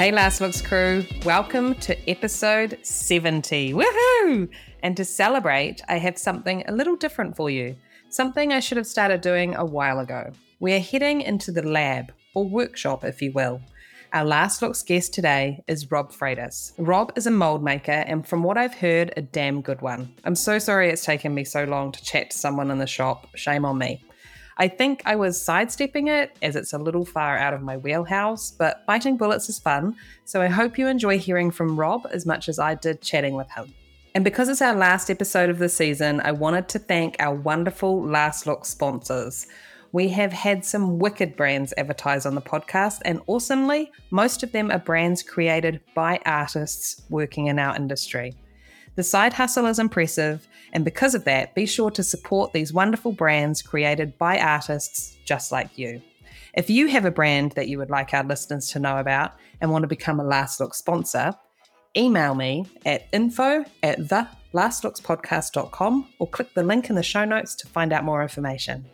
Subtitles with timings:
[0.00, 3.74] Hey, Last Looks crew, welcome to episode 70.
[3.74, 4.48] Woohoo!
[4.82, 7.76] And to celebrate, I have something a little different for you.
[8.08, 10.32] Something I should have started doing a while ago.
[10.58, 13.60] We're heading into the lab, or workshop, if you will.
[14.14, 16.72] Our last looks guest today is Rob Freitas.
[16.78, 20.14] Rob is a mold maker, and from what I've heard, a damn good one.
[20.24, 23.28] I'm so sorry it's taken me so long to chat to someone in the shop.
[23.36, 24.02] Shame on me.
[24.56, 28.50] I think I was sidestepping it as it's a little far out of my wheelhouse,
[28.50, 32.48] but biting bullets is fun, so I hope you enjoy hearing from Rob as much
[32.48, 33.74] as I did chatting with him.
[34.14, 38.02] And because it's our last episode of the season, I wanted to thank our wonderful
[38.02, 39.46] Last Look sponsors.
[39.92, 44.70] We have had some wicked brands advertise on the podcast, and awesomely, most of them
[44.70, 48.34] are brands created by artists working in our industry.
[48.96, 53.12] The side hustle is impressive, and because of that, be sure to support these wonderful
[53.12, 56.00] brands created by artists just like you.
[56.54, 59.70] If you have a brand that you would like our listeners to know about and
[59.70, 61.34] want to become a Last Look sponsor,
[61.96, 67.66] email me at info at thelastlookspodcast.com or click the link in the show notes to
[67.68, 68.84] find out more information.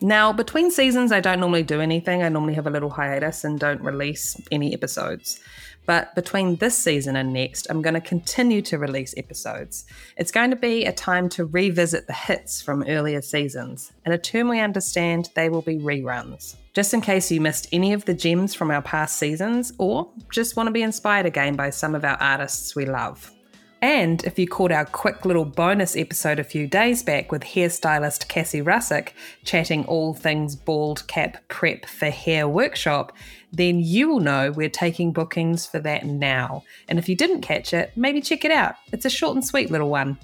[0.00, 2.22] Now, between seasons, I don't normally do anything.
[2.22, 5.40] I normally have a little hiatus and don't release any episodes.
[5.88, 9.86] But between this season and next, I'm going to continue to release episodes.
[10.18, 13.90] It's going to be a time to revisit the hits from earlier seasons.
[14.04, 16.56] And a term we understand, they will be reruns.
[16.74, 20.56] Just in case you missed any of the gems from our past seasons, or just
[20.56, 23.32] want to be inspired again by some of our artists we love.
[23.80, 28.26] And if you caught our quick little bonus episode a few days back with hairstylist
[28.26, 29.10] Cassie Russick
[29.44, 33.12] chatting all things bald cap prep for hair workshop,
[33.52, 36.62] then you will know we're taking bookings for that now.
[36.88, 38.74] And if you didn't catch it, maybe check it out.
[38.92, 40.18] It's a short and sweet little one.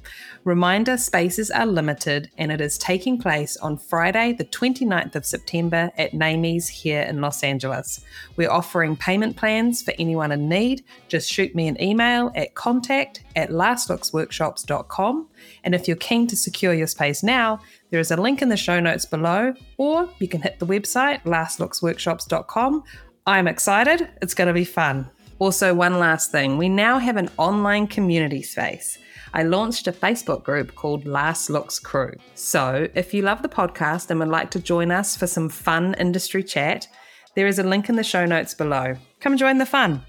[0.44, 5.90] Reminder spaces are limited and it is taking place on Friday, the 29th of September
[5.96, 8.04] at Naimies here in Los Angeles.
[8.36, 10.84] We're offering payment plans for anyone in need.
[11.08, 15.28] Just shoot me an email at contact at lastlooksworkshops.com.
[15.64, 17.60] And if you're keen to secure your space now,
[17.94, 21.22] there is a link in the show notes below, or you can hit the website
[21.22, 22.82] lastlooksworkshops.com.
[23.24, 24.08] I'm excited.
[24.20, 25.08] It's going to be fun.
[25.38, 28.98] Also, one last thing we now have an online community space.
[29.32, 32.14] I launched a Facebook group called Last Looks Crew.
[32.34, 35.94] So, if you love the podcast and would like to join us for some fun
[35.94, 36.88] industry chat,
[37.36, 38.96] there is a link in the show notes below.
[39.20, 40.02] Come join the fun.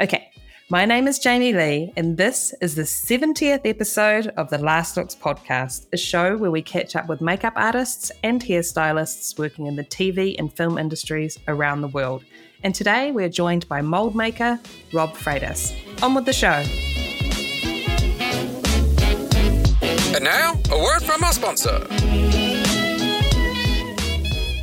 [0.00, 0.30] Okay,
[0.68, 5.14] my name is Jamie Lee, and this is the 70th episode of the Last Looks
[5.14, 9.84] podcast, a show where we catch up with makeup artists and hairstylists working in the
[9.84, 12.24] TV and film industries around the world.
[12.64, 14.58] And today we're joined by mold maker
[14.92, 15.72] Rob Freitas.
[16.02, 16.64] On with the show.
[20.16, 21.86] And now, a word from our sponsor.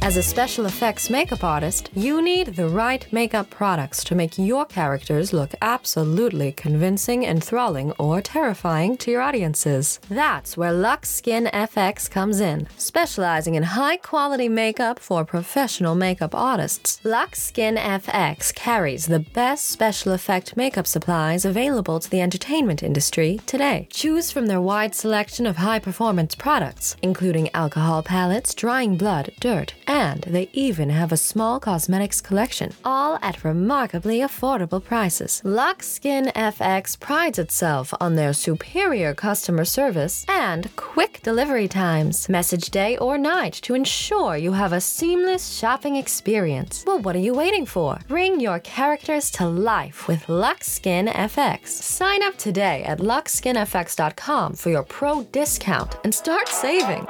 [0.04, 4.66] As a special effects makeup artist, you need the right makeup products to make your
[4.66, 10.02] characters look absolutely convincing, enthralling, or terrifying to your audiences.
[10.10, 16.36] That's where Luxe Skin FX comes in, specializing in high quality makeup for professional makeup
[16.36, 17.00] artists.
[17.06, 23.40] Luxe Skin FX carries the best special effect makeup supplies available to the entertainment industry
[23.46, 23.88] today.
[23.90, 29.74] Choose from their wide selection of high performance products, including alcohol palettes, drying blood, dirt,
[29.88, 35.40] and they even have a small cosmetics collection, all at remarkably affordable prices.
[35.46, 42.72] Luxe Skin FX prides itself on their superior customer service and quick delivery times, message
[42.72, 46.84] day or night to ensure you have a seamless shopping experience.
[46.88, 48.00] Well, what are you waiting for?
[48.08, 51.68] Bring your characters to life with Luxe Skin FX.
[51.68, 57.06] Sign up today at luxeskinfx.com for your pro discount and start saving.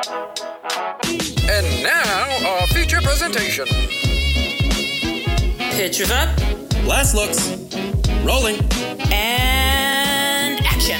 [1.50, 3.66] And now, feature presentation.
[5.76, 6.30] Pictures up
[6.86, 7.50] Last looks.
[8.26, 8.58] Rolling.
[9.12, 11.00] and action.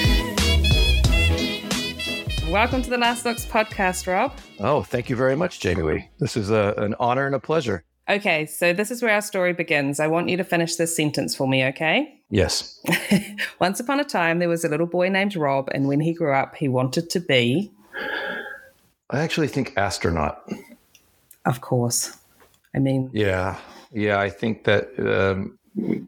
[2.52, 4.34] Welcome to the Last Looks podcast, Rob.
[4.60, 6.10] Oh, thank you very much, Jamie Lee.
[6.20, 7.84] This is a, an honor and a pleasure.
[8.10, 10.00] Okay, so this is where our story begins.
[10.00, 12.22] I want you to finish this sentence for me, okay?
[12.30, 12.80] Yes.
[13.60, 16.34] Once upon a time, there was a little boy named Rob, and when he grew
[16.34, 17.72] up, he wanted to be,
[19.10, 20.42] I actually think astronaut.
[21.46, 22.18] Of course.
[22.76, 23.58] I mean, Yeah.
[23.92, 24.20] Yeah.
[24.20, 25.58] I think that um,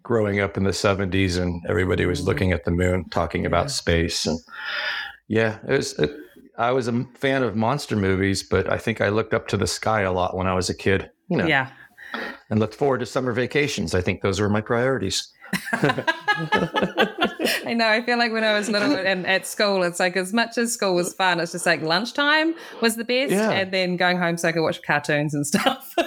[0.03, 4.25] growing up in the 70s and everybody was looking at the moon, talking about space.
[4.25, 4.39] And
[5.27, 5.97] yeah, it was.
[5.99, 6.11] It,
[6.57, 9.67] I was a fan of monster movies, but I think I looked up to the
[9.67, 11.69] sky a lot when I was a kid, you know, yeah.
[12.49, 13.93] and looked forward to summer vacations.
[13.93, 15.33] I think those were my priorities.
[17.65, 17.87] I know.
[17.87, 20.73] I feel like when I was little and at school, it's like as much as
[20.73, 23.51] school was fun, it's just like lunchtime was the best, Yeah.
[23.51, 25.93] and then going home so I could watch cartoons and stuff.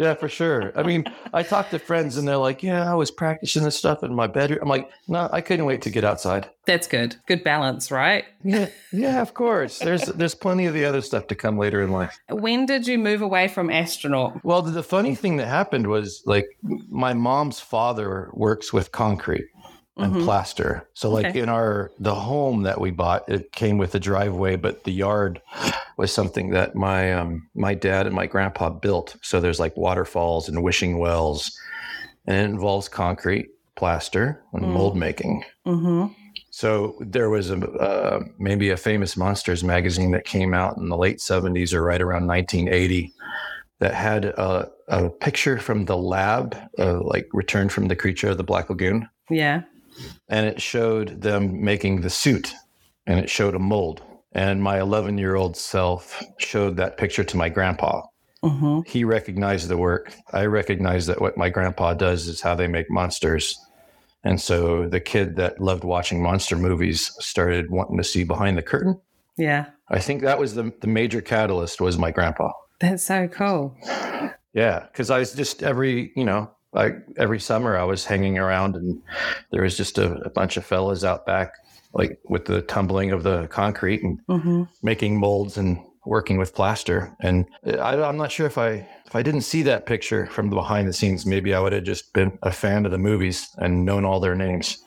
[0.00, 0.72] Yeah, for sure.
[0.74, 1.04] I mean,
[1.34, 4.26] I talk to friends and they're like, "Yeah, I was practicing this stuff in my
[4.28, 7.16] bedroom." I'm like, "No, I couldn't wait to get outside." That's good.
[7.26, 8.24] Good balance, right?
[8.42, 9.78] Yeah, yeah, of course.
[9.78, 12.18] There's there's plenty of the other stuff to come later in life.
[12.30, 14.42] When did you move away from astronaut?
[14.42, 16.46] Well, the, the funny thing that happened was like
[16.88, 19.48] my mom's father works with concrete
[20.02, 20.88] and plaster.
[20.94, 21.40] So like Okay.
[21.40, 25.40] in our the home that we bought, it came with a driveway, but the yard
[25.96, 29.16] was something that my um my dad and my grandpa built.
[29.22, 31.50] So there's like waterfalls and wishing wells,
[32.26, 35.44] and it involves concrete, plaster, and mold making.
[35.66, 36.12] Mm-hmm.
[36.50, 40.96] So there was a uh, maybe a famous monsters magazine that came out in the
[40.96, 43.12] late 70s or right around 1980
[43.78, 48.36] that had a, a picture from the lab, uh, like returned from the creature of
[48.36, 49.62] the Black Lagoon, Yeah.
[50.28, 52.54] And it showed them making the suit,
[53.06, 54.02] and it showed a mold.
[54.32, 58.02] And my 11 year old self showed that picture to my grandpa.
[58.44, 58.80] Mm-hmm.
[58.86, 60.14] He recognized the work.
[60.32, 63.58] I recognized that what my grandpa does is how they make monsters.
[64.22, 68.62] And so the kid that loved watching monster movies started wanting to see behind the
[68.62, 69.00] curtain.
[69.36, 69.66] Yeah.
[69.88, 72.52] I think that was the, the major catalyst was my grandpa.
[72.78, 73.76] That's so cool.
[74.52, 78.76] Yeah, because I was just every you know like every summer I was hanging around
[78.76, 79.00] and
[79.50, 81.54] there was just a, a bunch of fellas out back
[81.92, 84.62] like with the tumbling of the concrete and Mm-hmm.
[84.82, 87.14] making molds and working with plaster.
[87.20, 90.56] And I, I'm not sure if I if I didn't see that picture from the
[90.56, 93.84] behind the scenes, maybe I would have just been a fan of the movies and
[93.84, 94.78] known all their names.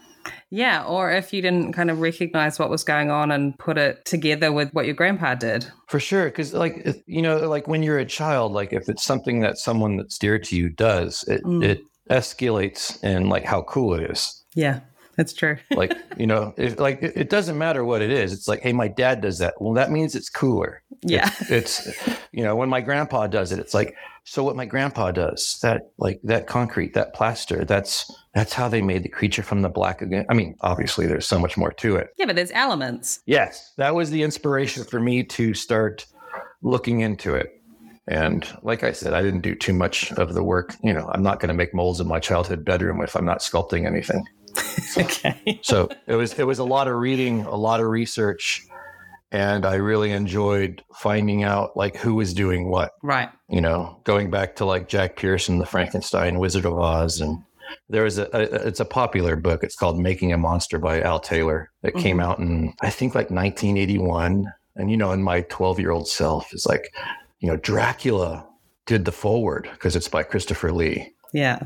[0.49, 0.83] Yeah.
[0.83, 4.51] Or if you didn't kind of recognize what was going on and put it together
[4.51, 5.65] with what your grandpa did.
[5.87, 9.41] For sure, because like you know, like when you're a child, like if it's something
[9.41, 11.63] that someone that's dear to you does, it Mm.
[11.63, 14.43] it escalates in like how cool it is.
[14.55, 14.81] Yeah.
[15.17, 15.57] That's true.
[15.75, 18.31] Like you know, if like it, it doesn't matter what it is.
[18.31, 19.55] It's like, hey, my dad does that.
[19.59, 20.83] Well, that means it's cooler.
[21.01, 21.31] Yeah.
[21.49, 21.87] It's
[22.31, 24.43] you know, when my grandpa does it, it's like so.
[24.43, 29.03] What my grandpa does, that like that concrete, that plaster, that's that's how they made
[29.03, 30.25] the creature from the Black Lagoon.
[30.29, 32.09] I mean, obviously, there's so much more to it.
[32.17, 33.19] Yeah, but there's elements.
[33.25, 36.05] Yes, that was the inspiration for me to start
[36.61, 37.49] looking into it.
[38.07, 40.75] And like I said, I didn't do too much of the work.
[40.83, 43.39] You know, I'm not going to make molds in my childhood bedroom if I'm not
[43.39, 44.25] sculpting anything.
[44.97, 45.59] Okay.
[45.63, 48.61] So it was it was a lot of reading, a lot of research,
[49.31, 52.91] and I really enjoyed finding out like who was doing what.
[53.01, 53.29] Right.
[53.49, 57.43] You know, going back to like Jack Pearson, the Frankenstein, Wizard of Oz, and
[57.89, 59.63] there was a, a it's a popular book.
[59.63, 61.71] It's called Making a Monster by Al Taylor.
[61.81, 62.29] That came mm-hmm.
[62.29, 64.45] out in I think like 1981.
[64.75, 66.93] And you know, in my 12 year old self is like,
[67.39, 68.47] you know, Dracula
[68.85, 71.13] did the forward because it's by Christopher Lee.
[71.33, 71.59] Yeah.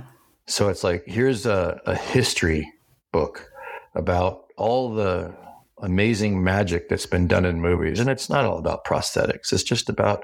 [0.46, 2.72] So it's like here's a, a history
[3.18, 3.50] book
[3.96, 5.34] about all the
[5.82, 8.00] amazing magic that's been done in movies.
[8.00, 9.52] And it's not all about prosthetics.
[9.52, 10.24] It's just about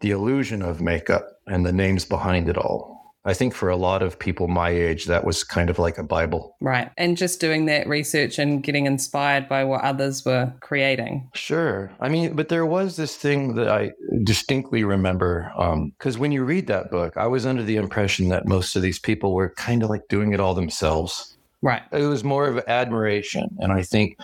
[0.00, 2.96] the illusion of makeup and the names behind it all.
[3.24, 6.04] I think for a lot of people my age, that was kind of like a
[6.04, 6.54] Bible.
[6.60, 6.92] Right.
[6.96, 11.28] And just doing that research and getting inspired by what others were creating.
[11.34, 11.90] Sure.
[11.98, 13.90] I mean, but there was this thing that I
[14.22, 18.46] distinctly remember um, because when you read that book, I was under the impression that
[18.46, 21.35] most of these people were kind of like doing it all themselves.
[21.66, 21.82] Right.
[21.92, 24.16] it was more of admiration and i think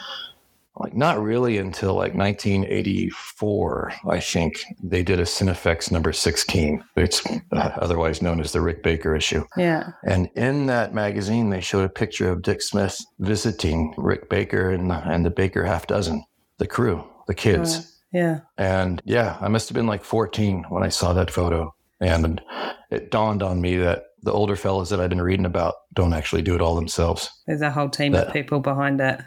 [0.82, 7.22] like not really until like 1984 i think they did a cinefex number 16 it's
[7.26, 9.90] uh, otherwise known as the rick baker issue Yeah.
[10.04, 14.90] and in that magazine they showed a picture of dick smith visiting rick baker and,
[14.92, 16.24] and the baker half dozen
[16.58, 18.40] the crew the kids Yeah.
[18.58, 21.74] and yeah, I must have been like 14 when I saw that photo.
[21.98, 22.42] And
[22.90, 26.42] it dawned on me that the older fellas that I've been reading about don't actually
[26.42, 27.30] do it all themselves.
[27.46, 29.20] There's a whole team That- of people behind it.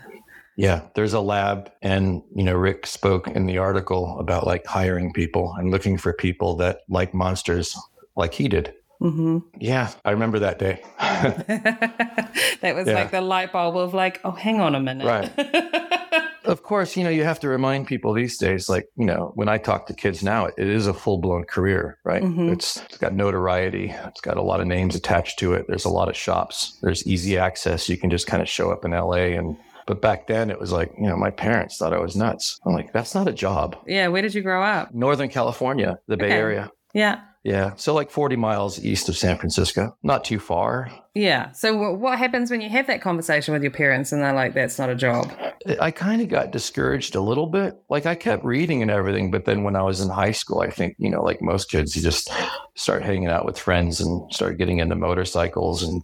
[0.57, 1.69] Yeah, there's a lab.
[1.81, 6.13] And, you know, Rick spoke in the article about like hiring people and looking for
[6.13, 7.75] people that like monsters
[8.15, 8.73] like he did.
[8.99, 10.81] hmm Yeah, I remember that day.
[10.99, 12.93] that was Yeah.
[12.93, 15.05] like the light bulb of like, oh, hang on a minute.
[15.05, 15.29] Right.
[16.45, 19.49] of course, you know, you have to remind people these days, like, you know, when
[19.49, 22.23] I talk to kids now, it is a full blown career, right?
[22.23, 22.51] Mhm.
[22.53, 25.65] It's, it's got notoriety, it's got a lot of names attached to it.
[25.67, 27.89] There's a lot of shops, there's easy access.
[27.89, 29.35] You can just kind of show up in LA.
[29.37, 32.59] And, but back then it was like, you know, my parents thought I was nuts.
[32.65, 33.77] I'm like, that's not a job.
[33.87, 34.07] yeah.
[34.07, 34.93] Where did you grow up?
[34.93, 36.71] Northern California, the Bay Area.
[36.93, 37.21] Yeah.
[37.45, 37.73] Yeah.
[37.75, 40.89] So like 40 miles east of San Francisco, not too far.
[41.13, 41.51] Yeah.
[41.51, 44.79] So what happens when you have that conversation with your parents and they're like, that's
[44.79, 45.31] not a job?
[45.79, 47.79] I kind of got discouraged a little bit.
[47.87, 50.71] Like I kept reading and everything, but then when I was in high school, I
[50.71, 52.31] think, you know, like most kids, you just
[52.73, 55.83] start hanging out with friends and start getting into motorcycles.
[55.83, 56.01] And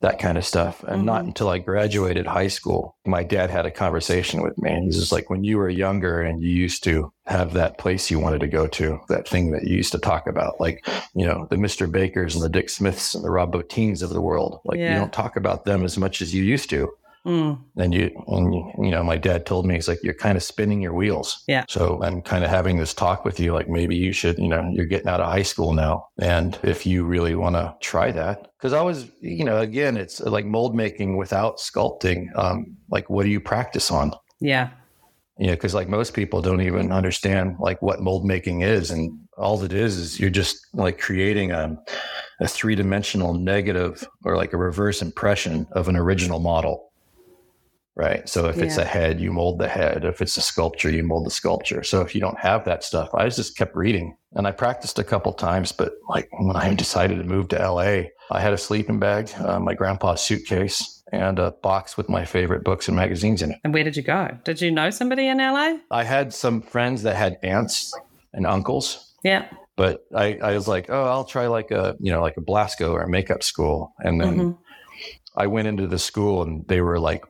[0.00, 0.84] that kind of stuff.
[0.84, 1.28] And not mm-hmm.
[1.28, 4.70] until I graduated high school, my dad had a conversation with me.
[4.70, 8.10] And This is like when you were younger and you used to have that place
[8.10, 11.26] you wanted to go to, that thing that you used to talk about, like, you
[11.26, 11.90] know, the Mr.
[11.90, 14.60] Bakers and the Dick Smiths and the Rob Bottins of the world.
[14.64, 14.94] Like, Yeah.
[14.94, 16.88] you don't talk about them as much as you used to.
[17.26, 17.58] Mm.
[17.76, 20.80] And you, and you know, my dad told me, he's like, you're kind of spinning
[20.80, 21.42] your wheels.
[21.46, 21.64] Yeah.
[21.68, 24.70] So I'm kind of having this talk with you, like maybe you should, you know,
[24.72, 26.06] you're getting out of high school now.
[26.20, 30.20] And if you really want to try that, because I was, you know, again, it's
[30.20, 32.26] like mold making without sculpting.
[32.36, 34.12] Um, like, what do you practice on?
[34.40, 34.70] Yeah.
[35.38, 38.90] You know, because like most people don't even understand like what mold making is.
[38.90, 41.76] And all it is is you're just like creating a,
[42.40, 46.87] a three dimensional negative or like a reverse impression of an original model.
[47.98, 48.28] Right.
[48.28, 50.04] So if it's a head, you mold the head.
[50.04, 51.82] If it's a sculpture, you mold the sculpture.
[51.82, 55.04] So if you don't have that stuff, I just kept reading and I practiced a
[55.04, 55.72] couple times.
[55.72, 59.58] But like when I decided to move to LA, I had a sleeping bag, uh,
[59.58, 63.58] my grandpa's suitcase, and a box with my favorite books and magazines in it.
[63.64, 64.28] And where did you go?
[64.44, 65.78] Did you know somebody in LA?
[65.90, 67.92] I had some friends that had aunts
[68.32, 69.46] and uncles, Yeah.
[69.74, 72.92] but I, I was like, oh, I'll try like a, you know, like a Blasco
[72.92, 73.92] or a makeup school.
[73.98, 74.58] And then Mhm.
[75.38, 77.24] I went into the school and they were like,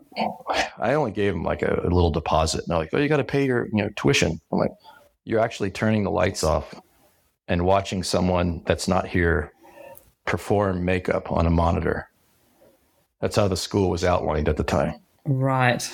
[0.78, 2.60] I only gave them like a, a little deposit.
[2.60, 4.40] And they're like, oh, you got to pay your, you know, tuition.
[4.50, 4.70] I'm like,
[5.24, 6.74] you're actually turning the lights off
[7.48, 9.52] and watching someone that's not here
[10.24, 12.08] perform makeup on a monitor.
[13.20, 14.94] That's how the school was outlined at the time.
[15.26, 15.86] Right.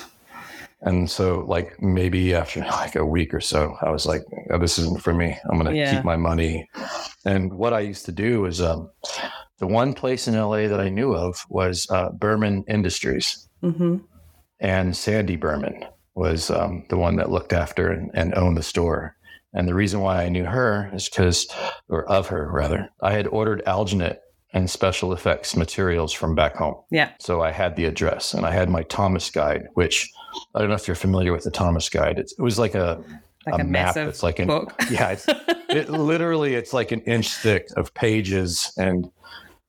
[0.81, 4.77] And so, like, maybe after like a week or so, I was like, oh, this
[4.77, 5.37] isn't for me.
[5.49, 5.95] I'm going to Yeah.
[5.95, 6.69] keep my money.
[7.25, 8.89] And what I used to do was um,
[9.59, 13.47] the one place in LA that I knew of was uh, Burman Industries.
[13.63, 13.97] Mm-hmm.
[14.59, 15.85] And Sandy Burman
[16.15, 19.15] was um, the one that looked after and, and owned the store.
[19.53, 21.47] And the reason why I knew her is because,
[21.87, 24.17] or of her rather, I had ordered alginate
[24.53, 26.75] and special effects materials from back home.
[26.89, 27.11] Yeah.
[27.19, 30.09] So I had the address and I had my Thomas guide, which
[30.53, 32.19] I don't know if you're familiar with the Thomas guide.
[32.19, 33.03] It's, it was like a,
[33.45, 34.73] Like a, map massive that's like an, book.
[34.89, 35.25] yeah, it's,
[35.69, 39.11] it literally, it's like an inch thick of pages and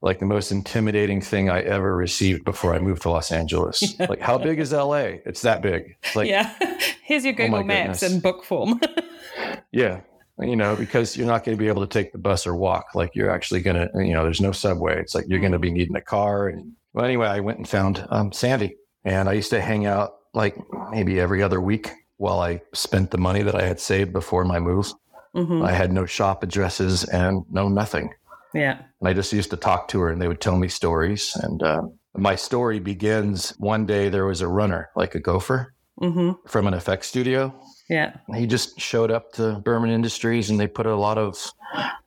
[0.06, 3.82] like the most intimidating thing I ever received before I moved to Los Angeles.
[4.08, 5.18] Like, how big is LA?
[5.26, 5.96] It's that big.
[6.02, 6.54] It's like, yeah.
[7.02, 8.14] Here's your Oh Google Maps goodness.
[8.14, 8.80] in book form.
[9.72, 10.00] yeah,
[10.38, 12.94] you know, because you're not going to be able to take the bus or walk.
[12.94, 15.00] Like, you're actually going to, you know, there's no subway.
[15.00, 16.48] It's like you're going to be needing a car.
[16.48, 20.14] And well, anyway, I went and found um, Sandy, and I used to hang out
[20.34, 20.56] like
[20.90, 24.60] maybe every other week while I spent the money that I had saved before my
[24.60, 24.92] move.
[25.34, 28.10] hmm I had no shop addresses and no nothing.
[28.56, 28.78] Yeah.
[29.00, 31.32] And I just used to talk to her and they would tell me stories.
[31.42, 31.82] And uh,
[32.16, 36.74] my story begins one day there was a runner, like a gopher hmm from an
[36.74, 37.54] effects studio.
[37.88, 38.16] Yeah.
[38.34, 41.38] He just showed up to Burman Industries and they put a lot of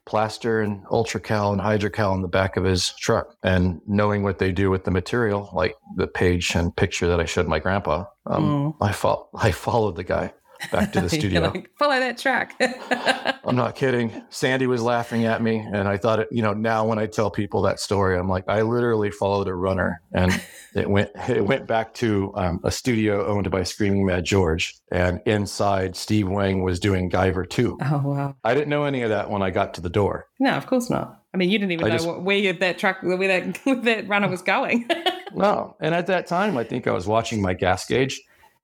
[0.06, 3.36] plaster and ultracal and hydrocal in the back of his truck.
[3.44, 7.26] And knowing what they do with the material, like the page and picture that I
[7.26, 10.34] showed my grandpa, um, I, fo- I followed the guy
[10.72, 11.42] back to the studio.
[11.42, 12.56] like, follow that track.
[13.46, 14.24] I'm not kidding.
[14.30, 17.32] Sandy was laughing at me, and I thought, it, you know, now when I tell
[17.32, 20.32] people that story, I'm like, I literally followed a runner, and
[20.76, 25.22] it went it went back to um, a studio owned by Screaming Mad George, and
[25.26, 27.78] inside Steve Wang was doing Guyver 2.
[27.82, 28.36] oh wow.
[28.44, 30.28] I didn't know any of that when I got to the door.
[30.40, 31.16] No, of course not.
[31.34, 33.76] I mean, you didn't even I know just- what, where that truck, where that where
[33.76, 34.88] that runner was going.
[35.34, 38.20] No, and at that time, I think I was watching my gas gauge.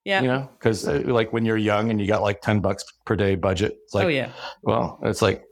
[0.06, 0.22] Yeah.
[0.22, 3.16] You know, because uh, like when you're young and you got like ten bucks per
[3.16, 4.30] day budget, it's like, oh yeah.
[4.64, 5.44] well, it's like,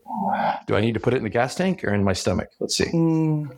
[0.66, 2.48] do I need to put it in the gas tank or in my stomach?
[2.60, 2.86] Let's see.
[2.86, 3.54] Mm,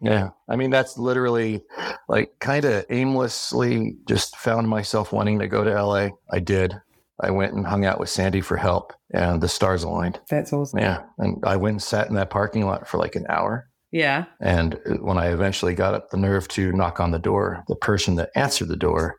[0.00, 0.30] Yeah.
[0.48, 1.62] I mean, that's literally
[2.08, 6.08] like kind of aimlessly just found myself wanting to go to LA.
[6.30, 6.74] I did.
[7.20, 10.20] I went and hung out with Sandy for help and the stars aligned.
[10.30, 10.78] that's awesome.
[10.78, 11.02] Yeah.
[11.18, 13.68] And I went and sat in that parking lot for like an hour.
[13.90, 14.26] Yeah.
[14.40, 18.14] And when I eventually got up the nerve to knock on the door, the person
[18.16, 19.16] that answered the door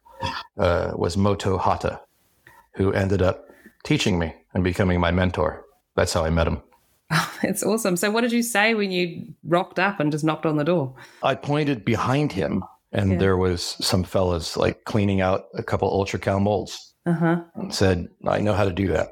[0.57, 2.01] uh, was Moto Hata,
[2.75, 3.45] who ended up
[3.83, 5.63] teaching me and becoming my mentor.
[5.95, 6.61] That's how I met him.
[7.41, 7.95] It's awesome.
[7.95, 10.93] So, what did you say when you rocked up and just knocked on the door?
[11.23, 13.17] I pointed behind him, and Yeah.
[13.17, 16.93] there was some fellas like cleaning out a couple ultracal molds.
[17.05, 17.41] Uh huh.
[17.55, 19.07] And said, "I know how to do that."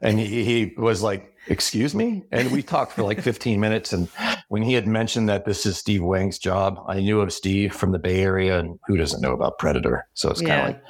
[0.00, 3.92] And he, he was like, "Excuse me," and we talked for like 15 minutes.
[3.92, 4.08] And
[4.48, 7.92] when he had mentioned that this is Steve Wang's job, I knew of Steve from
[7.92, 10.06] the Bay Area, and who doesn't know about Predator?
[10.14, 10.82] So it's kind of like,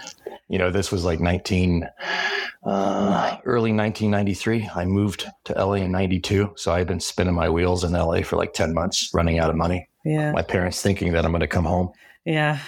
[0.49, 1.89] you know, this was like 19,
[2.65, 4.71] uh, early 1993.
[4.75, 8.37] I moved to LA in 92, so I've been spinning my wheels in LA for
[8.37, 9.89] like 10 months, running out of money.
[10.05, 10.33] Yeah.
[10.33, 11.91] My parents thinking that I'm going to come home.
[12.29, 12.59] Yeah.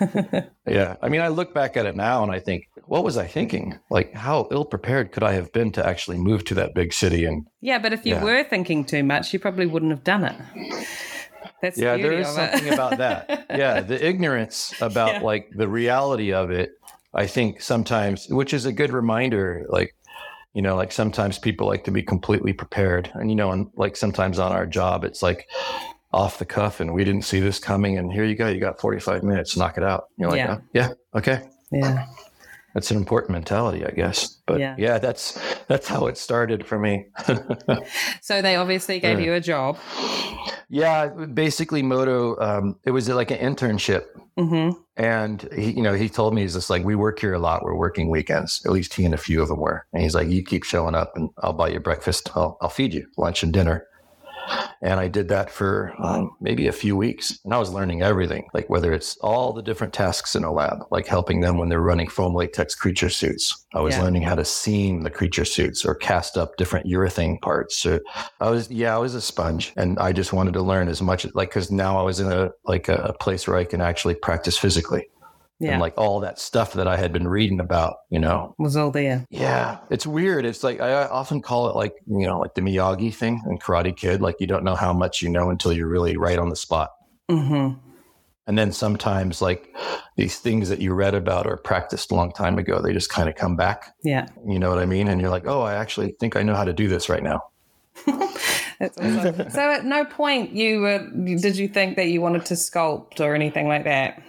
[0.66, 0.96] Yeah.
[1.02, 3.78] I mean, I look back at it now and I think, what was I thinking?
[3.90, 7.24] Like, how ill prepared could I have been to actually move to that big city?
[7.26, 8.24] And yeah, but if you Yeah.
[8.24, 10.36] were thinking too much, you probably wouldn't have done it.
[11.60, 13.46] That's yeah, there beauty is something about that.
[13.50, 15.22] Yeah, the ignorance about Yeah.
[15.22, 16.70] like the reality of it.
[17.12, 19.94] I think sometimes, which is a good reminder, like
[20.54, 23.96] you know, like sometimes people like to be completely prepared, and you know, and like
[23.96, 25.46] sometimes on our job, it's like
[26.12, 28.80] off the cuff, and we didn't see this coming, and here you go, you got
[28.80, 30.04] forty five minutes, knock it out.
[30.16, 30.56] You're like, Yeah.
[30.58, 31.48] "Oh, yeah, okay.
[31.72, 32.06] yeah.
[32.74, 34.38] That's an important mentality, I guess.
[34.46, 34.76] But Yeah.
[34.78, 37.06] yeah, that's that's how it started for me.
[38.22, 39.26] So they obviously gave Yeah.
[39.26, 39.76] you a job.
[40.68, 42.38] yeah, basically, Moto.
[42.40, 44.04] Um, it was like an internship,
[44.38, 44.78] Mm-hmm.
[44.96, 47.62] and he, you know, he told me he's just like, we work here a lot.
[47.64, 48.62] We're working weekends.
[48.64, 49.84] At least he and a few of them were.
[49.92, 52.30] And he's like, you keep showing up, and I'll buy you breakfast.
[52.36, 53.84] I'll I'll feed you lunch and dinner.
[54.82, 58.48] And I did that for um, maybe a few weeks, and I was learning everything,
[58.54, 61.80] like whether it's all the different tasks in a lab, like helping them when they're
[61.80, 63.66] running foam latex creature suits.
[63.74, 64.02] I was Yeah.
[64.04, 67.76] learning how to seam the creature suits or cast up different urethane parts.
[67.76, 68.00] So
[68.40, 71.26] I was, yeah, I was a sponge, and I just wanted to learn as much,
[71.34, 74.14] like, because now I was in a like a, a place where I can actually
[74.14, 75.08] practice physically,
[75.60, 75.72] Yeah.
[75.72, 78.90] and like all that stuff that I had been reading about, you know, was all
[78.90, 79.26] there.
[79.30, 80.46] yeah, it's weird.
[80.46, 83.94] It's like I often call it like you know like the Miyagi thing and Karate
[83.94, 84.22] Kid.
[84.22, 86.90] Like you don't know how much you know until you're really right on the spot.
[87.30, 87.78] Mm-hmm.
[88.46, 89.72] And then sometimes like
[90.16, 93.28] these things that you read about or practiced a long time ago, they just kind
[93.28, 93.94] of come back.
[94.02, 94.26] Yeah.
[94.44, 95.06] You know what I mean?
[95.06, 97.42] And you're like, oh, I actually think I know how to do this right now.
[98.06, 99.50] That's awesome.
[99.50, 103.34] so at no point you were did you think that you wanted to sculpt or
[103.34, 104.22] anything like that?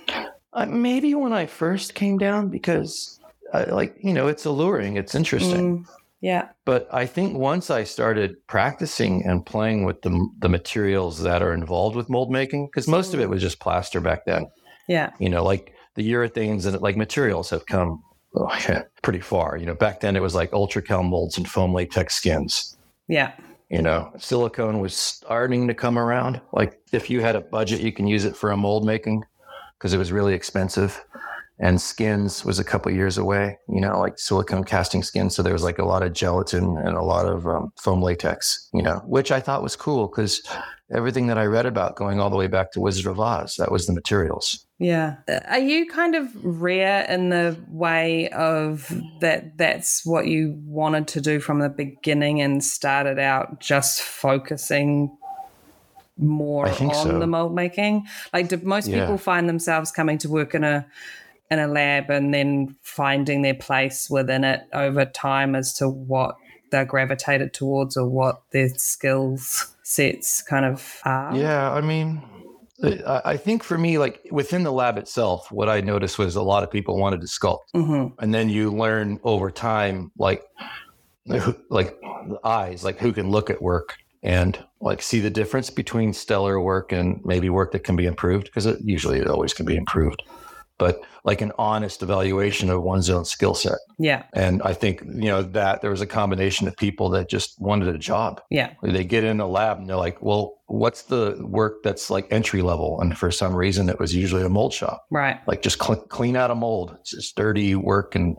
[0.53, 3.19] Uh, maybe when I first came down because
[3.53, 5.85] I, like you know it's alluring, it's interesting.
[5.85, 5.89] Mm,
[6.21, 6.49] yeah.
[6.65, 11.53] But I think once I started practicing and playing with the the materials that are
[11.53, 14.47] involved with mold making, because most of it was just plaster back then.
[14.87, 15.11] Yeah.
[15.19, 18.03] You know, like the urethanes and like materials have come
[18.35, 19.57] oh, yeah, pretty far.
[19.57, 22.77] You know, back then it was like ultracal molds and foam latex skins.
[23.07, 23.31] Yeah.
[23.69, 26.41] You know, silicone was starting to come around.
[26.51, 29.23] Like if you had a budget, you can use it for a mold making
[29.81, 31.03] because it was really expensive.
[31.59, 35.35] And skins was a couple years away, you know, like silicone casting skins.
[35.35, 38.69] So there was like a lot of gelatin and a lot of um, foam latex,
[38.73, 40.41] you know, which I thought was cool because
[40.93, 43.71] everything that I read about going all the way back to Wizard of Oz, that
[43.71, 44.65] was the materials.
[44.79, 45.17] Yeah.
[45.47, 51.21] Are you kind of rare in the way of that that's what you wanted to
[51.21, 55.15] do from the beginning and started out just focusing
[56.17, 57.19] more on so.
[57.19, 58.05] the mold making?
[58.33, 59.01] Like do most Yeah.
[59.01, 60.85] people find themselves coming to work in a
[61.49, 66.35] in a lab and then finding their place within it over time as to what
[66.71, 71.35] they're gravitated towards or what their skills sets kind of are?
[71.35, 72.21] Yeah, I mean,
[73.05, 76.63] I think for me, like within the lab itself, what I noticed was a lot
[76.63, 80.43] of people wanted to sculpt, hmm and then you learn over time, like,
[81.25, 86.13] like the eyes, like who can look at work and like see the difference between
[86.13, 89.65] stellar work and maybe work that can be improved because it usually it always can
[89.65, 90.23] be improved,
[90.77, 93.77] but like an honest evaluation of one's own skill set.
[93.99, 94.23] Yeah.
[94.33, 97.93] And I think you know that there was a combination of people that just wanted
[97.93, 98.41] a job.
[98.49, 98.73] Yeah.
[98.81, 102.61] They get in a lab and they're like, well, what's the work that's like entry
[102.63, 102.99] level?
[103.01, 105.39] And for some reason, it was usually a mold shop, Right.
[105.47, 106.95] like just cl- clean out a mold.
[107.01, 108.15] It's just dirty work.
[108.15, 108.37] And,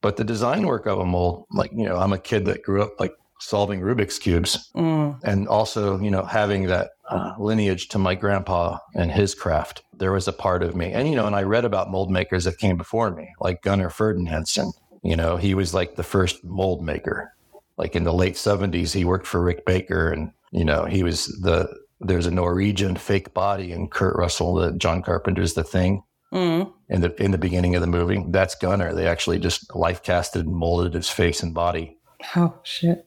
[0.00, 2.82] but the design work of a mold, like, you know, I'm a kid that grew
[2.82, 5.18] up like solving Rubik's cubes Mm.
[5.24, 9.82] and also, you know, having that uh, lineage to my grandpa and his craft.
[9.98, 10.92] There was a part of me.
[10.92, 13.90] And, you know, and I read about mold makers that came before me, like Gunnar
[13.90, 14.72] Ferdinandsen.
[15.02, 17.30] You know, he was like the first mold maker.
[17.76, 21.26] Like in the late 70s, he worked for Rick Baker and, you know, he was
[21.42, 21.68] the,
[22.00, 26.72] there's a Norwegian fake body in Kurt Russell, the John Carpenter's The Thing Mm.
[26.88, 28.24] in the in the beginning of the movie.
[28.30, 28.92] That's Gunnar.
[28.92, 31.96] They actually just life casted and molded his face and body.
[32.34, 33.06] Oh shit.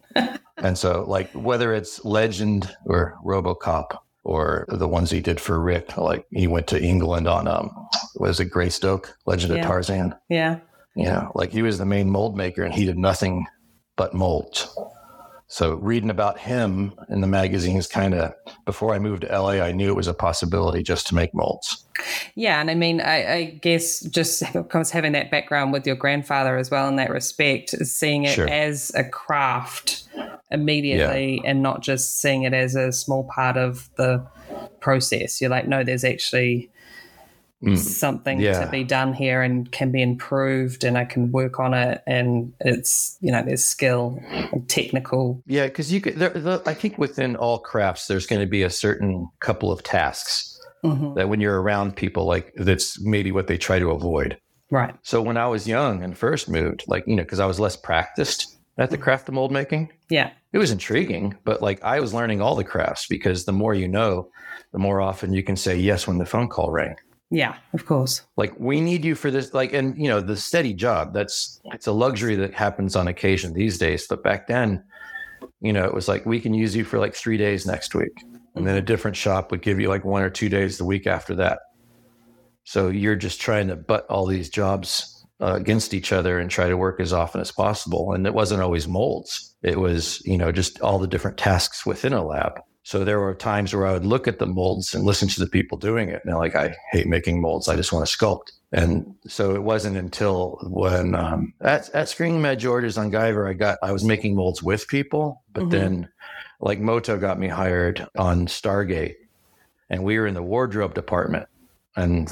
[0.58, 5.98] And so, like, whether it's Legend or RoboCop or the ones he did for Rick,
[5.98, 7.70] like he went to England on um,
[8.16, 9.60] was it Greystoke, Legend Yeah.
[9.60, 10.16] of Tarzan?
[10.30, 10.60] Yeah.
[10.96, 11.28] Yeah.
[11.36, 13.46] like he was the main mold maker and he did nothing
[13.98, 14.68] but molds.
[15.50, 18.34] So reading about him in the magazines, kind of
[18.66, 21.86] before I moved to LA, I knew it was a possibility just to make molds.
[22.36, 26.58] Yeah, and I mean, I, I guess just because having that background with your grandfather
[26.58, 28.50] as well in that respect, seeing it Sure.
[28.50, 30.04] as a craft
[30.52, 34.26] immediately and not just seeing it as a small part of the
[34.80, 35.40] process.
[35.42, 36.70] You're like, no, there's actually
[37.64, 37.76] Mm.
[37.76, 38.64] something Yeah.
[38.64, 42.04] to be done here and can be improved, and I can work on it.
[42.06, 45.42] And it's, you know, there's skill and technical.
[45.48, 46.18] Yeah, because you could.
[46.18, 49.82] There, the, I think within all crafts, there's going to be a certain couple of
[49.82, 51.16] tasks Mhm.
[51.16, 54.38] that when you're around people, like that's maybe what they try to avoid.
[54.70, 54.94] Right.
[55.02, 57.76] So when I was young and first moved, like you know, because I was less
[57.76, 59.90] practiced, at the craft of mold making.
[60.10, 60.30] Yeah.
[60.54, 63.88] It was intriguing, but like I was learning all the crafts because the more you
[63.88, 64.30] know,
[64.72, 66.96] the more often you can say yes when the phone call rang.
[67.30, 68.22] Yeah, of course.
[68.38, 71.14] Like we need you for this, like, and you know, the steady job.
[71.14, 74.08] That's it's a luxury that happens on occasion these days.
[74.08, 74.84] But back then,
[75.60, 78.24] you know, it was like we can use you for like three days next week,
[78.56, 81.06] and then a different shop would give you like one or two days the week
[81.06, 81.60] after that.
[82.64, 86.68] So you're just trying to butt all these jobs uh, against each other and try
[86.68, 88.14] to work as often as possible.
[88.14, 89.56] And it wasn't always molds.
[89.64, 92.60] It was, you know, just all the different tasks within a lab.
[92.88, 95.48] So there were times where I would look at the molds and listen to the
[95.48, 96.22] people doing it.
[96.24, 97.68] Now, like I hate making molds.
[97.68, 98.54] I just want to sculpt.
[98.72, 103.52] And so it wasn't until when um, at at Screaming Mad George's on Guyver, I
[103.52, 105.72] got I was making molds with people, but Mhm.
[105.72, 106.10] then
[106.62, 109.16] like Moto got me hired on Stargate,
[109.90, 111.46] and we were in the wardrobe department,
[111.98, 112.32] and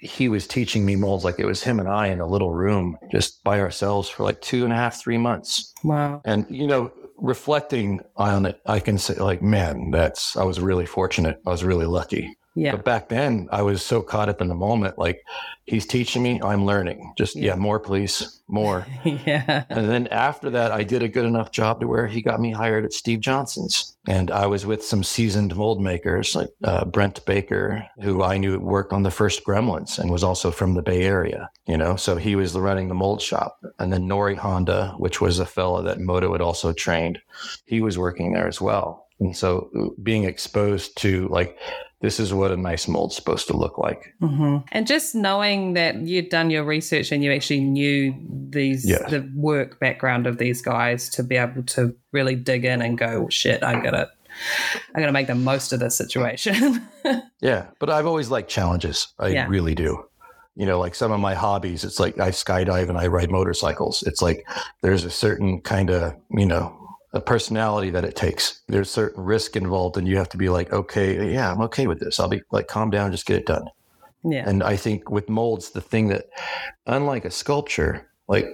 [0.00, 2.98] he was teaching me molds like it was him and I in a little room
[3.12, 5.72] just by ourselves for like two and a half, three months.
[5.84, 6.22] Wow.
[6.24, 6.90] And you know,
[7.22, 11.38] reflecting on it, I can say like, man, that's I was really fortunate.
[11.46, 12.36] I was really lucky.
[12.54, 12.72] Yeah.
[12.72, 14.98] But back then, I was so caught up in the moment.
[14.98, 15.24] Like,
[15.64, 17.14] he's teaching me, I'm learning.
[17.16, 18.86] Just yeah, more, please, more.
[19.04, 19.64] yeah.
[19.70, 22.50] and then after that, I did a good enough job to where he got me
[22.50, 27.24] hired at Steve Johnson's, and I was with some seasoned mold makers like uh, Brent
[27.24, 31.04] Baker, who I knew worked on the first Gremlins and was also from the Bay
[31.04, 31.48] Area.
[31.66, 35.38] You know, so he was running the mold shop, and then Nori Honda, which was
[35.38, 37.18] a fellow that Moto had also trained,
[37.64, 39.06] he was working there as well.
[39.20, 41.56] And so, being exposed to like
[42.02, 44.12] this is what a nice mold's supposed to look like.
[44.20, 48.14] hmm And just knowing that you'd done your research and you actually knew
[48.50, 49.08] these Yeah.
[49.08, 53.28] the work background of these guys to be able to really dig in and go,
[53.30, 54.08] shit, I got to
[54.94, 56.82] I'm gonna make the most of this situation.
[57.42, 59.08] Yeah, but I've always liked challenges.
[59.18, 59.46] I Yeah.
[59.48, 60.04] really do.
[60.54, 64.02] You know, like some of my hobbies, it's like I skydive and I ride motorcycles.
[64.06, 64.46] It's like
[64.82, 66.72] there's a certain kind of, you know,
[67.12, 68.62] a personality that it takes.
[68.68, 72.00] There's certain risk involved, and you have to be like, okay, yeah, I'm okay with
[72.00, 72.18] this.
[72.18, 73.66] I'll be like, calm down, just get it done.
[74.24, 74.48] yeah.
[74.48, 76.26] And I think with molds, the thing that,
[76.86, 78.46] unlike a sculpture, like,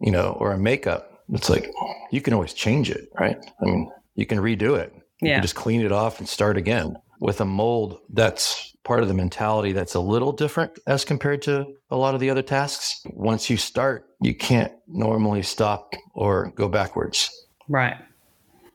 [0.00, 1.70] you know, or a makeup, it's like
[2.12, 3.36] you can always change it, right?
[3.60, 4.92] I mean, you can redo it.
[5.20, 5.34] You Yeah.
[5.36, 6.96] can just clean it off and start again.
[7.20, 11.66] With a mold, that's part of the mentality that's a little different as compared to
[11.90, 13.02] a lot of the other tasks.
[13.12, 17.28] Once you start, you can't normally stop or go backwards.
[17.68, 17.96] Right.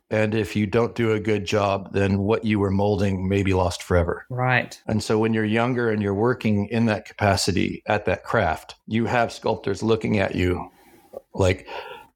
[0.09, 3.55] And if you don't do a good job, then what you were molding may be
[3.55, 4.27] lost forever.
[4.29, 4.79] Right.
[4.85, 9.05] And so when you're younger and you're working in that capacity at that craft, you
[9.07, 10.69] have sculptors looking at you
[11.33, 11.67] like,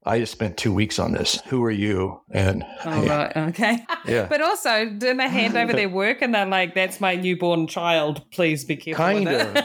[0.06, 1.40] I just spent two weeks on this.
[1.46, 2.20] Who are you?
[2.30, 3.36] And Oh, right.
[3.48, 3.84] Okay.
[4.06, 7.66] yeah, But also, do they hand over their work and they're like, that's my newborn
[7.66, 8.22] child.
[8.30, 9.04] Please be careful.
[9.04, 9.56] Kind of.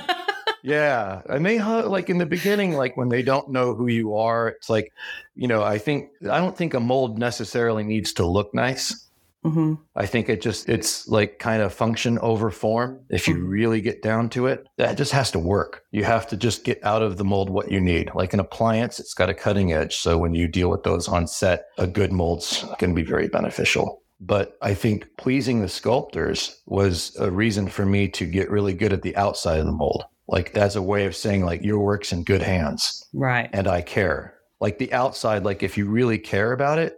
[0.64, 1.22] yeah.
[1.30, 4.48] And they hu- like in the beginning, like when they don't know who you are,
[4.48, 4.92] it's like,
[5.36, 9.10] you know, I think, I don't think a mold necessarily needs to look nice.
[9.44, 13.02] hmm I think it just it's like kind of function over form.
[13.10, 15.84] If you really get down to it, that just has to work.
[15.92, 18.12] You have to just get out of the mold what you need.
[18.16, 19.98] Like an appliance, it's got a cutting edge.
[19.98, 23.28] So when you deal with those on set, a good mold's going to be very
[23.28, 24.02] beneficial.
[24.22, 28.94] But I think pleasing the sculptors was a reason for me to get really good
[28.94, 30.06] at the outside of the mold.
[30.34, 33.50] Like that's a way of saying like your work's in good hands Right.
[33.54, 34.34] and I care.
[34.60, 36.98] Like the outside, like if you really care about it,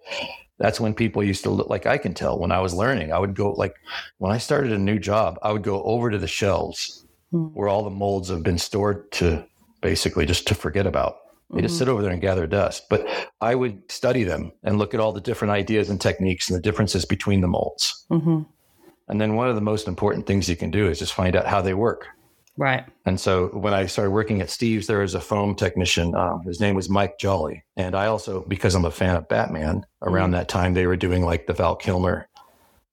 [0.58, 3.12] that's when people used to look like I can tell when I was learning.
[3.12, 3.76] I would go like
[4.20, 7.48] when I started a new job, I would go over to the shelves Hmm.
[7.56, 9.44] where all the molds have been stored to
[9.82, 11.16] basically just to forget about.
[11.54, 12.84] They just sit over there and gather dust.
[12.90, 13.06] But
[13.42, 16.62] I would study them and look at all the different ideas and techniques and the
[16.62, 18.06] differences between the molds.
[18.10, 18.44] hmm
[19.10, 21.48] And then one of the most important things you can do is just find out
[21.54, 22.08] how they work.
[22.58, 22.86] Right.
[23.06, 26.16] And so when I started working at Steve's, there was a foam technician.
[26.16, 27.64] Um, his name was Mike Jolly.
[27.76, 31.26] And I also, because I'm a fan of Batman, around that time they were doing
[31.26, 32.30] like the Val Kilmer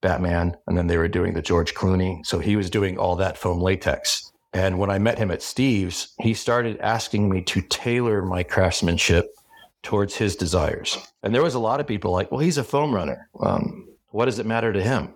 [0.00, 2.26] Batman, and then they were doing the George Clooney.
[2.26, 4.32] So he was doing all that foam latex.
[4.52, 9.32] And when I met him at Steve's, he started asking me to tailor my craftsmanship
[9.82, 10.98] towards his desires.
[11.22, 13.28] And there was a lot of people like, well, he's a foam runner.
[13.40, 15.14] Um, what does it matter to him?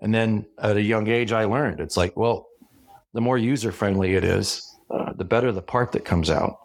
[0.00, 2.46] And then at a young age, I learned it's like, well,
[3.12, 6.56] the more user friendly it is, uh, the better the part that comes out.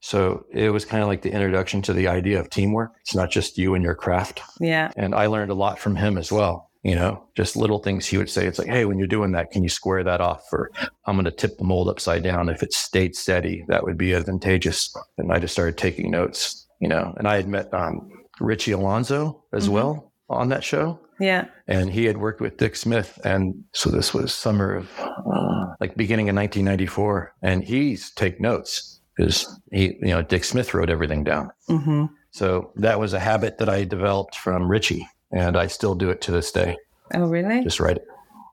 [0.00, 2.92] So it was kind of like the introduction to the idea of teamwork.
[3.02, 4.42] It's not just you and your craft.
[4.60, 4.90] Yeah.
[4.96, 6.70] And I learned a lot from him as well.
[6.82, 8.44] You know, just little things he would say.
[8.44, 10.42] It's like, hey, when you're doing that, can you square that off?
[10.52, 10.72] Or
[11.06, 12.48] I'm going to tip the mold upside down.
[12.48, 14.92] If it stayed steady, that would be advantageous.
[15.16, 19.44] And I just started taking notes, you know, and I had met um, Richie Alonzo
[19.52, 21.46] as well on that show Yeah.
[21.68, 23.18] and he had worked with Dick Smith.
[23.24, 29.00] And so this was summer of uh, like beginning of 1994, and he's take notes
[29.16, 31.50] because he, you know, Dick Smith wrote everything down.
[31.68, 36.10] hmm So that was a habit that I developed from Richie, and I still do
[36.10, 36.76] it to this day.
[37.14, 37.62] Oh, really?
[37.62, 38.06] Just write it.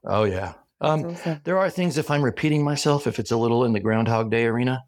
[0.05, 0.53] Oh yeah.
[0.81, 1.41] Um, awesome.
[1.43, 4.45] There are things if I'm repeating myself, if it's a little in the Groundhog Day
[4.45, 4.83] arena.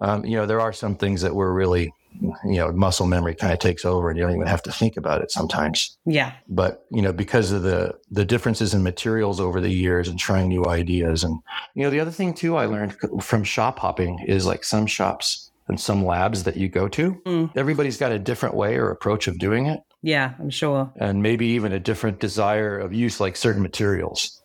[0.00, 3.52] Um, you know, there are some things that were really, you know, muscle memory kind
[3.52, 5.96] of takes over, and you don't even have to think about it sometimes.
[6.06, 6.32] Yeah.
[6.48, 10.48] But you know, because of the the differences in materials over the years and trying
[10.48, 11.38] new ideas, and
[11.74, 15.50] you know, the other thing too I learned from shop hopping is like some shops
[15.68, 17.50] and some labs that you go to, Mm.
[17.56, 20.92] everybody's got a different way or approach of doing it Yeah, I'm sure.
[20.96, 24.41] and maybe even a different desire of use like certain materials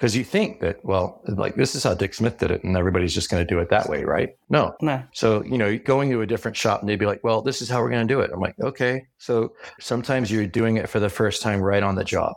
[0.00, 3.12] because you think that well like this is how dick smith did it and everybody's
[3.12, 4.30] just going to do it that way right?
[4.48, 4.74] No.
[4.80, 5.02] No.
[5.12, 7.68] so you know going to a different shop and they'd be like well this is
[7.68, 8.30] how we're going to do it.
[8.32, 9.06] I'm like okay.
[9.18, 12.34] So sometimes you're doing it for the first time right on the job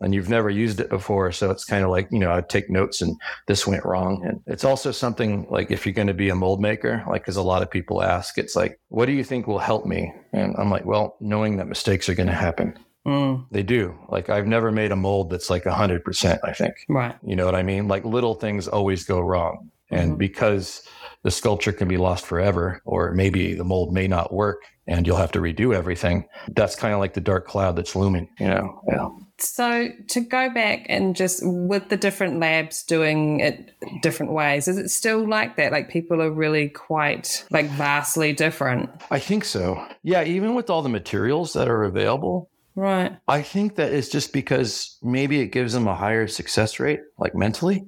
[0.00, 2.68] and you've never used it before so it's kind of like you know i take
[2.68, 6.30] notes and this went wrong and it's also something like if you're going to be
[6.30, 9.24] a mold maker like because a lot of people ask it's like what do you
[9.24, 10.12] think will help me?
[10.32, 13.46] And i'm like well knowing that mistakes are going to happen Mm.
[13.50, 13.94] they do.
[14.08, 16.74] Like I've never made a mold that's like 100%, I think.
[16.88, 17.14] Right.
[17.22, 17.86] You know what I mean?
[17.86, 19.70] Like little things always go wrong.
[19.90, 20.18] And Mhm.
[20.18, 20.82] because
[21.22, 25.16] the sculpture can be lost forever, or maybe the mold may not work and you'll
[25.18, 28.80] have to redo everything, that's kind of like the dark cloud that's looming, you know?
[28.88, 29.08] Yeah.
[29.38, 34.78] So to go back and just with the different labs doing it different ways, is
[34.78, 35.72] it still like that?
[35.72, 38.88] Like people are really quite like vastly different.
[39.10, 39.82] I think so.
[40.02, 40.24] Yeah.
[40.24, 43.16] Even with all the materials that are available, Right.
[43.28, 47.34] I think that it's just because maybe it gives them a higher success rate, like
[47.34, 47.86] mentally.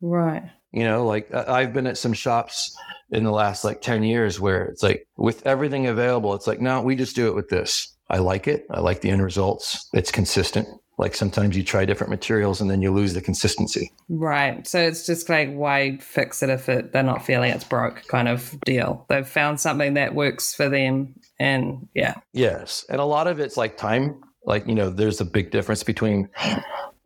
[0.00, 0.44] Right.
[0.72, 2.76] You know, like I've been at some shops
[3.10, 6.80] in the last like 10 years where it's like with everything available, it's like, no,
[6.80, 7.94] we just do it with this.
[8.08, 8.66] I like it.
[8.70, 9.88] I like the end results.
[9.92, 10.68] It's consistent.
[10.98, 13.92] Like sometimes you try different materials and then you lose the consistency.
[14.08, 14.66] Right.
[14.66, 18.28] So it's just like why fix it if it, they're not feeling it's broke kind
[18.28, 19.04] of deal.
[19.08, 22.14] They've found something that works for them and yeah.
[22.32, 22.86] Yes.
[22.88, 24.04] And a lot of it's like time.
[24.44, 26.28] Like, you know, there's a big difference between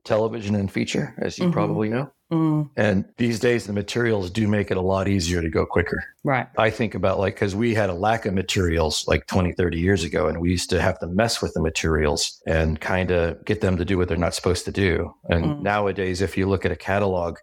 [0.05, 1.53] television and feature, as you Mhm.
[1.53, 2.11] probably know.
[2.33, 6.03] Mm, And these days, the materials do make it a lot easier to go quicker.
[6.25, 6.49] right.
[6.59, 10.03] I think about like, because we had a lack of materials like 20, 30 years
[10.03, 13.61] ago, and we used to have to mess with the materials and kind of get
[13.61, 15.13] them to do what they're not supposed to do.
[15.31, 15.63] And Mm.
[15.63, 17.39] nowadays, if you look at a catalog,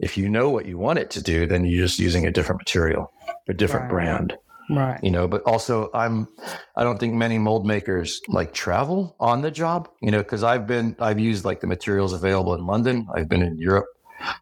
[0.00, 2.60] if you know what you want it to do, then you're just using a different
[2.60, 3.12] material,
[3.48, 3.90] a different Right.
[3.92, 4.36] brand,
[4.70, 4.98] Right.
[5.02, 5.28] you know.
[5.28, 6.28] But also, I'm,
[6.76, 10.66] I don't think many mold makers like travel on the job, you know, because I've
[10.66, 13.86] been, I've used like the materials available in London, I've been in Europe,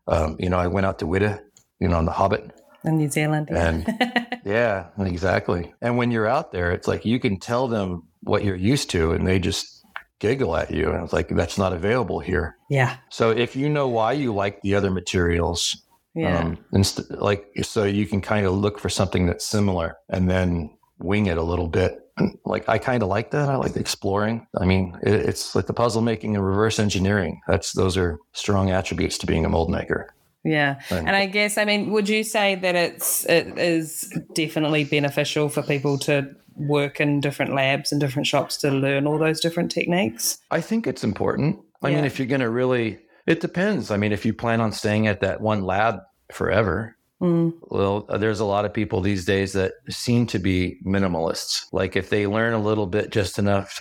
[0.07, 1.41] um, you know, I went out to Weta,
[1.81, 2.53] you know, on the Hobbit.
[2.85, 3.49] In New Zealand.
[3.51, 3.69] yeah.
[3.69, 5.73] And yeah, exactly.
[5.81, 9.13] And when you're out there, it's like you can tell them what you're used to
[9.13, 9.85] and they just
[10.19, 10.91] giggle at you.
[10.91, 12.57] And it's like, that's not available here.
[12.71, 12.97] yeah.
[13.11, 15.82] So if you know why you like the other materials,
[16.15, 16.39] Yeah.
[16.41, 20.71] um, inst- like, so you can kind of look for something that's similar and then
[20.99, 21.99] wing it a little bit.
[22.19, 23.49] And like, I kind of like that.
[23.49, 24.47] I like exploring.
[24.61, 27.41] I mean, it, it's like the puzzle making and reverse engineering.
[27.49, 30.15] That's, those are strong attributes to being a mold maker.
[30.45, 30.81] Yeah.
[30.91, 35.49] And- And I guess I mean, would you say that it's it is definitely beneficial
[35.49, 39.71] for people to work in different labs and different shops to learn all those different
[39.71, 40.39] techniques?
[40.51, 41.61] I think it's important.
[41.85, 43.91] I mean, if you're going to really, it depends.
[43.91, 46.01] I mean, if you plan on staying at that one lab
[46.33, 51.67] forever, Mm, well, there's a lot of people these days that seem to be minimalists.
[51.73, 53.81] Like if they learn a little bit, just enough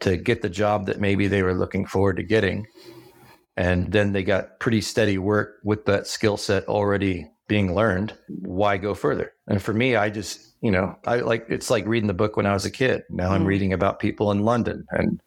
[0.00, 2.66] to get the job that maybe they were looking forward to getting,
[3.54, 8.78] and then they got pretty steady work with that skill set already being learned, why
[8.78, 9.32] go further?
[9.46, 12.46] And for me, I just, you know, I like it's like reading the book when
[12.46, 13.02] I was a kid.
[13.10, 13.48] Now I'm Mm.
[13.48, 15.20] reading about people in London and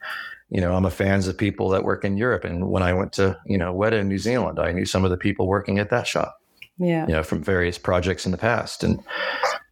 [0.53, 2.43] you know, I'm a fans of people that work in Europe.
[2.43, 5.09] And when I went to, you know, Weta in New Zealand, I knew some of
[5.09, 6.37] the people working at that shop,
[6.77, 7.07] yeah.
[7.07, 8.83] you know, from various projects in the past.
[8.83, 8.99] And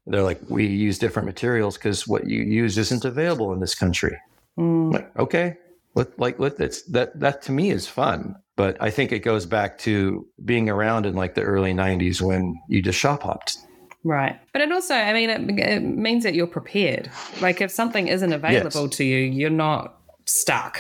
[0.08, 4.18] they're like, we use different materials because what you use isn't available in this country.
[4.58, 5.56] Mm, like, okay.
[5.94, 8.36] Let, like, let, that's, that, that to me is fun.
[8.56, 12.60] But I think it goes back to being around in like the early 90s when
[12.68, 13.56] you just shop hopped.
[14.04, 14.40] right.
[14.52, 17.12] But it also, I mean, it, it means that you're prepared.
[17.40, 20.01] Like if something isn't available to you, you're not
[20.32, 20.80] stuck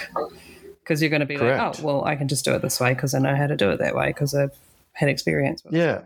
[0.83, 1.59] because you're going to be Correct.
[1.77, 3.55] like, oh, well, I can just do it this way because I know how to
[3.55, 4.51] do it that way because I've
[4.93, 5.77] had experience with it.
[5.77, 6.01] Yeah.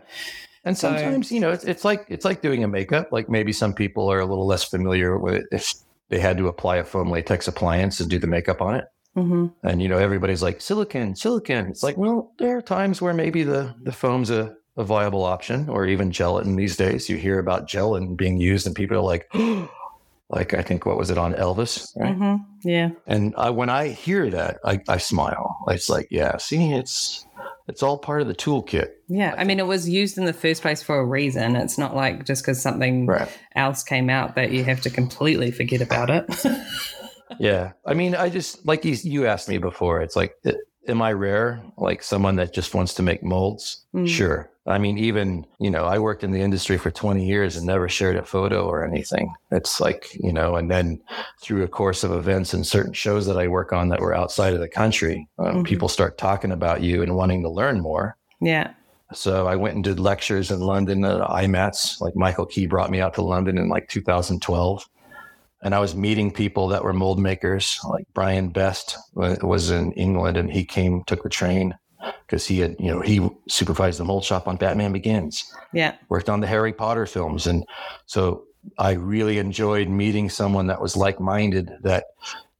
[0.64, 3.08] And So- sometimes, you know, it's, it's like it's like doing a makeup.
[3.12, 5.74] Like maybe some people are a little less familiar with it if
[6.08, 8.84] they had to apply a foam latex appliance and do the makeup on it.
[9.14, 11.68] hmm And you know, everybody's like silicon, silicon.
[11.68, 15.68] It's like, well, there are times where maybe the the foam's a, a viable option,
[15.68, 17.08] or even gelatin these days.
[17.08, 19.28] You hear about gelatin being used, and people are like,
[20.28, 22.14] like I think what was it on Elvis, right?
[22.14, 22.90] hmm Yeah.
[23.06, 25.56] And I, when I hear that, I, I smile.
[25.68, 27.24] It's like, yeah, see, it's
[27.68, 28.90] it's all part of the toolkit.
[29.08, 31.56] Yeah, I mean, it was used in the first place for a reason.
[31.56, 33.28] It's not like just because something Right.
[33.56, 36.26] else came out that you have to completely forget about it.
[37.40, 37.72] Yeah.
[37.84, 40.54] I mean, I just, like you, you asked me before, it's like, i-
[40.88, 41.60] am I rare?
[41.76, 43.84] Like someone that just wants to make molds?
[43.94, 44.08] Mm.
[44.08, 44.48] Sure.
[44.68, 47.88] I mean, even, you know, I worked in the industry for 20 years and never
[47.88, 49.32] shared a photo or anything.
[49.52, 51.00] It's like, you know, and then
[51.40, 54.54] through a course of events and certain shows that I work on that were outside
[54.54, 55.64] of the country, um, Mhm.
[55.64, 58.16] people start talking about you and wanting to learn more.
[58.40, 58.70] yeah,
[59.12, 62.00] So I went and did lectures in London at IMATS.
[62.00, 64.84] Like Michael Key brought me out to London in like 2012.
[65.62, 67.78] And I was meeting people that were mold makers.
[67.88, 71.74] Like Brian Best was in England and he came, took the train
[72.26, 76.28] because he had, you know, he supervised the mold shop on Batman Begins, yeah, worked
[76.28, 77.46] on the Harry Potter films.
[77.46, 77.64] And
[78.06, 78.44] so
[78.78, 82.06] I really enjoyed meeting someone that was like minded that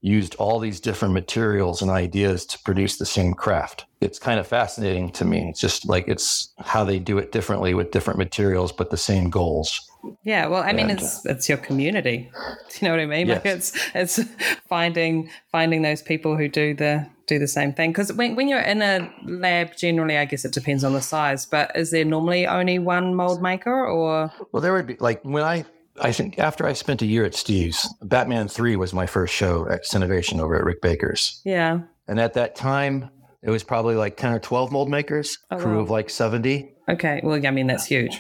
[0.03, 3.87] used all these different materials and ideas to produce the same craft.
[4.01, 5.49] It's kind of fascinating to me.
[5.49, 9.31] It's just like it's how they do it differently with different materials, but the same
[9.31, 9.81] goals.
[10.23, 10.47] yeah.
[10.47, 12.31] Well, I mean, And, it's it's your community.
[12.71, 13.29] Do you know what I mean?
[13.29, 14.21] Like it's it's
[14.69, 17.91] finding finding those people who do the do the same thing.
[17.91, 21.47] Because when when you're in a lab, generally, I guess it depends on the size.
[21.47, 25.43] But is there normally only one mold maker, or Well, there would be like when
[25.43, 25.65] I,
[26.01, 29.67] I think after I spent a year at Steve's, Batman 3 was my first show
[29.69, 31.41] at Cinovation over at Rick Baker's.
[31.45, 33.11] yeah, And at that time,
[33.43, 35.81] it was probably like 10 or 12 mold makers, Oh, crew wow.
[35.83, 36.71] of like 70.
[36.89, 37.21] okay.
[37.25, 38.19] Well, yeah, I mean, that's huge.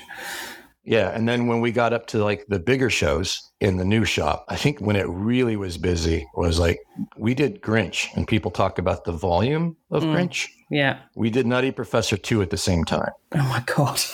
[0.86, 1.10] Yeah.
[1.10, 4.44] And then when we got up to like the bigger shows in the new shop,
[4.48, 6.78] I think when it really was busy was like
[7.18, 10.14] we did Grinch and people talk about the volume of Mm.
[10.14, 10.48] Grinch.
[10.70, 10.98] Yeah.
[11.14, 13.10] We did Nutty Professor 2 at the same time.
[13.34, 14.00] Oh my god.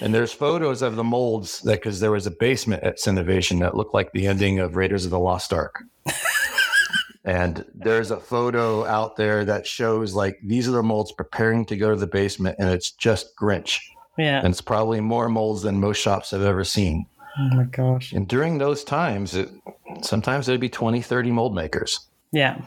[0.00, 3.74] And there's photos of the molds that because there was a basement at Cinovation that
[3.74, 5.82] looked like the ending of Raiders of the Lost Ark.
[7.24, 11.76] and there's a photo out there that shows like these are the molds preparing to
[11.76, 13.80] go to the basement, and it's just Grinch.
[14.18, 14.38] Yeah.
[14.38, 17.06] And it's probably more molds than most shops have ever seen.
[17.38, 18.12] oh my gosh.
[18.12, 19.48] And during those times, it,
[20.02, 22.00] sometimes there'd be 20, 30 mold makers.
[22.32, 22.60] Yeah.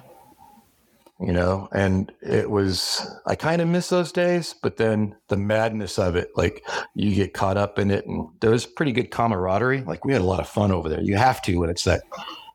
[1.20, 6.00] you know and it was i kind of miss those days but then the madness
[6.00, 9.82] of it like you get caught up in it and there was pretty good camaraderie
[9.84, 12.02] like we had a lot of fun over there you have to when it's that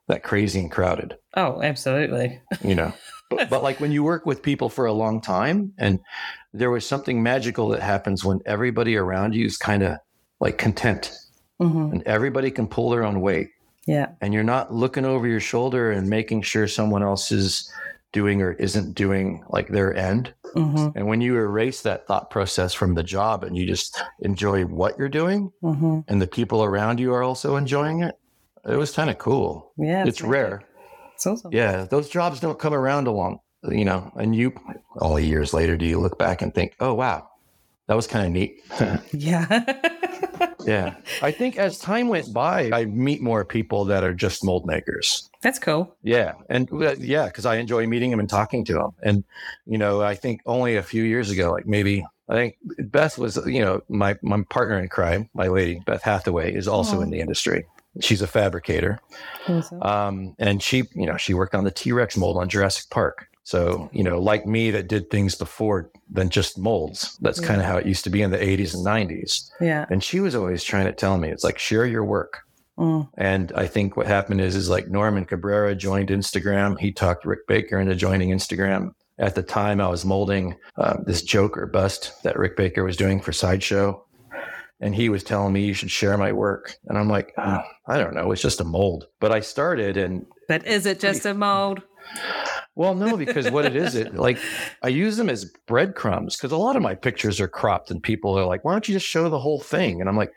[0.09, 2.41] that crazy and crowded Oh, absolutely.
[2.65, 2.93] you know
[3.31, 6.01] but, but like when you work with people for a long time and
[6.59, 9.99] there was something magical that happens when everybody around you is kind of
[10.41, 11.13] like content
[11.59, 13.49] hmm and everybody can pull their own weight
[13.87, 14.09] Yeah.
[14.21, 17.71] and you're not looking over your shoulder and making sure someone else is
[18.13, 22.73] doing or isn't doing like their end hmm And when you erase that thought process
[22.75, 27.01] from the job and you just enjoy what you're doing hmm and the people around
[27.01, 28.15] you are also enjoying it,
[28.69, 29.73] it was kind of cool.
[29.79, 30.05] Yeah.
[30.07, 30.63] it's rare.
[31.15, 31.51] It's awesome.
[31.53, 33.39] Yeah, those jobs don't come around along,
[33.71, 34.53] you know, and you
[34.99, 37.29] all years later do you look back and think, "Oh wow,
[37.87, 38.63] that was kind of neat."
[39.13, 39.75] Yeah.
[40.65, 40.97] yeah.
[41.23, 45.29] I think as time went by, I meet more people that are just mold makers.
[45.43, 45.95] That's cool.
[46.03, 48.91] Yeah, and uh, yeah, because I enjoy meeting them and talking to them.
[49.03, 49.25] And
[49.67, 52.57] you know, I think only a few years ago, like maybe I think
[52.91, 56.99] Beth was, you know, my my partner in crime, my lady Beth Hathaway, is also
[56.99, 57.03] Aw.
[57.03, 57.65] in the industry.
[58.01, 59.01] She's a fabricator,
[59.49, 59.83] Awesome.
[59.83, 63.29] um, and she, you know, she worked on the T Rex mold on Jurassic Park.
[63.47, 67.17] So you know, like me, that did things before than just molds.
[67.21, 69.49] That's kind of how it used to be in the '80s and '90s.
[69.61, 69.87] yeah.
[69.89, 72.41] And she was always trying to tell me, it's like share your work.
[72.77, 73.09] Mm.
[73.17, 76.77] And I think what happened is, is like Norman Cabrera joined Instagram.
[76.77, 78.91] He talked Rick Baker into joining Instagram.
[79.17, 83.21] At the time, I was molding um, this Joker bust that Rick Baker was doing
[83.21, 84.05] for Sideshow.
[84.81, 86.75] And he was telling me you should share my work.
[86.87, 88.33] And I'm like, "Oh, I don't know.
[88.33, 89.07] It's just a mold.
[89.21, 91.83] But I started and But is it just a mold?
[92.77, 94.39] Well, no, because what it is, it like
[94.83, 98.39] I use them as breadcrumbs because a lot of my pictures are cropped and people
[98.39, 100.01] are like, why don't you just show the whole thing?
[100.01, 100.33] And I'm like,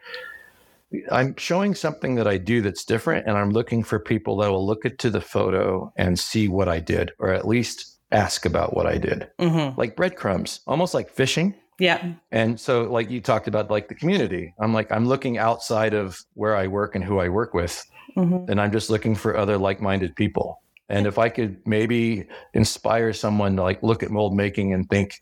[1.12, 4.65] I'm showing something that I do that's different, and I'm looking for people that will
[4.65, 8.88] look into the photo and see what I did, or at least ask about what
[8.88, 9.28] I did.
[9.39, 11.54] hmm Like breadcrumbs, almost like fishing.
[11.78, 12.13] Yeah.
[12.32, 16.19] And so, like you talked about, like the community, I'm like, I'm looking outside of
[16.34, 17.84] where I work and who I work with,
[18.15, 20.60] hmm and I'm just looking for other like-minded people.
[20.89, 25.19] And if I could maybe inspire someone to like look at mold making and think,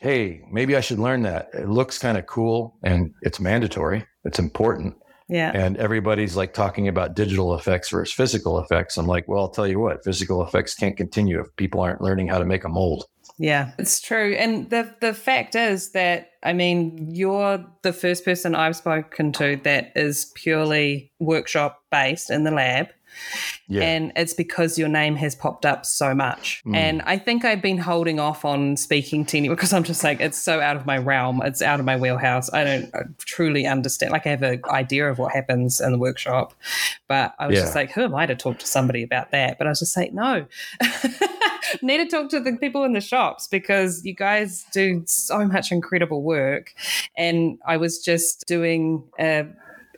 [0.00, 1.50] hey, maybe I should learn that.
[1.54, 4.04] It looks kind of cool and it's mandatory.
[4.24, 4.96] It's important.
[5.28, 5.52] Yeah.
[5.54, 8.98] And everybody's like talking about digital effects versus physical effects.
[8.98, 12.28] I'm like, well, I'll tell you what, physical effects can't continue if people aren't learning
[12.28, 13.04] how to make a mold.
[13.38, 14.34] Yeah, it's true.
[14.34, 19.58] And the the fact is that I mean, you're the first person I've spoken to
[19.64, 22.88] that is purely workshop based in the lab.
[23.68, 23.82] Yeah.
[23.82, 26.62] And it's because your name has popped up so much.
[26.66, 26.76] Mm.
[26.76, 30.20] And I think I've been holding off on speaking to anyone because I'm just like,
[30.20, 31.40] it's so out of my realm.
[31.44, 32.52] It's out of my wheelhouse.
[32.52, 34.12] I don't truly understand.
[34.12, 36.54] Like, I have an idea of what happens in the workshop,
[37.08, 37.62] but I was Yeah.
[37.62, 39.58] just like, who am I to talk to somebody about that?
[39.58, 40.46] But I was just like, no.
[41.80, 45.72] Need to talk to the people in the shops because you guys do so much
[45.72, 46.74] incredible work.
[47.16, 49.46] And I was just doing a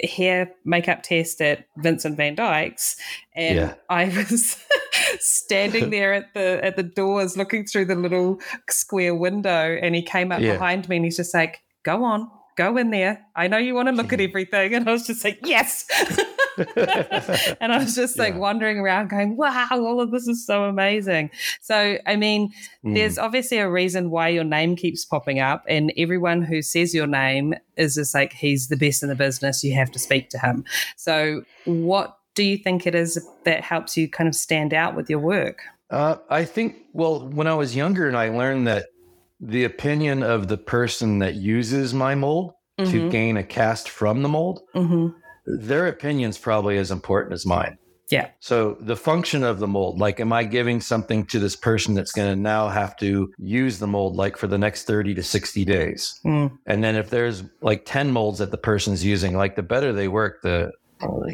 [0.03, 2.97] hair makeup test at Vincent Van Dyke's,
[3.35, 3.75] and Yeah.
[3.89, 4.57] I was
[5.21, 8.41] standing there at the at the doors looking through the little
[8.71, 10.53] square window, and he came up Yeah.
[10.53, 13.21] behind me and he's just like, "Go on." Go in there.
[13.35, 14.75] I know you want to look at everything.
[14.75, 15.87] And I was just like, yes.
[17.61, 18.41] and I was just like Yeah.
[18.41, 21.31] wandering around going, wow, all of this is so amazing.
[21.61, 22.53] So, I mean,
[22.85, 22.95] Mm.
[22.95, 27.07] there's obviously a reason why your name keeps popping up, and everyone who says your
[27.07, 29.65] name is just like, he's the best in the business.
[29.65, 30.65] You have to speak to him.
[30.97, 35.09] So, what do you think it is that helps you kind of stand out with
[35.09, 35.61] your work?
[35.91, 38.87] Uh, I think, well, when I was younger and I learned that
[39.41, 43.11] the opinion of the person that uses my mold to Mhm.
[43.11, 45.09] gain a cast from the mold, hmm
[45.47, 47.79] their opinion's probably as important as mine.
[48.11, 48.29] Yeah.
[48.41, 52.13] So the function of the mold, like, am I giving something to this person that's
[52.13, 55.65] going to now have to use the mold like for the next 30 to 60
[55.65, 56.21] days?
[56.25, 56.53] Mm.
[56.67, 60.09] And then if there's like 10 molds that the person's using, like the better they
[60.09, 60.71] work, the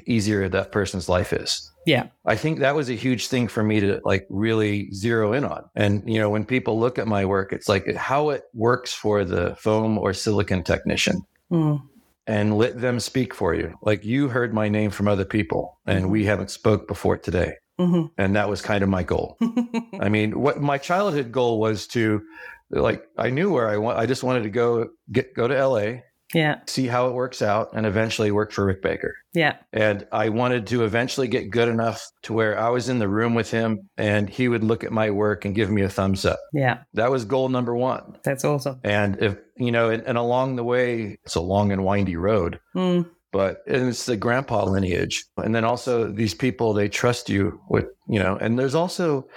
[0.06, 1.70] easier that person's life is.
[1.86, 2.06] Yeah.
[2.24, 5.64] I think that was a huge thing for me to like really zero in on.
[5.74, 9.24] And, you know, when people look at my work, it's like how it works for
[9.24, 11.82] the foam or silicone technician Mm.
[12.30, 13.74] And let them speak for you.
[13.82, 17.54] Like you heard my name from other people and we haven't spoke before today.
[17.76, 19.36] hmm And that was kind of my goal.
[20.00, 22.22] I mean, what my childhood goal was to
[22.70, 26.02] like I knew where I want I just wanted to go get go to LA,
[26.34, 26.60] yeah.
[26.66, 29.14] see how it works out and eventually work for Rick Baker.
[29.32, 29.56] Yeah.
[29.72, 33.34] And I wanted to eventually get good enough to where I was in the room
[33.34, 36.38] with him and he would look at my work and give me a thumbs up.
[36.52, 36.78] Yeah.
[36.94, 38.18] That was goal number one.
[38.24, 38.80] That's awesome.
[38.84, 42.58] And if, you know, and, and along the way, it's a long and windy road,
[42.74, 43.08] Mm.
[43.32, 45.24] but and it's the grandpa lineage.
[45.36, 49.28] And then also these people, they trust you with, you know, and there's also,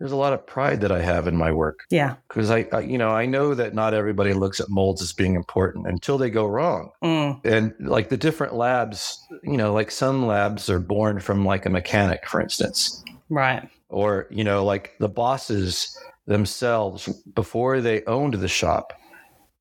[0.00, 2.16] there's a lot of pride that I have in my work Yeah.
[2.26, 5.34] because I, I, you know, I know that not everybody looks at molds as being
[5.36, 7.44] important until they go wrong Mm.
[7.44, 11.70] and like the different labs you know like some labs are born from like a
[11.70, 13.68] mechanic for instance Right.
[13.88, 15.96] or you know like the bosses
[16.26, 18.92] themselves before they owned the shop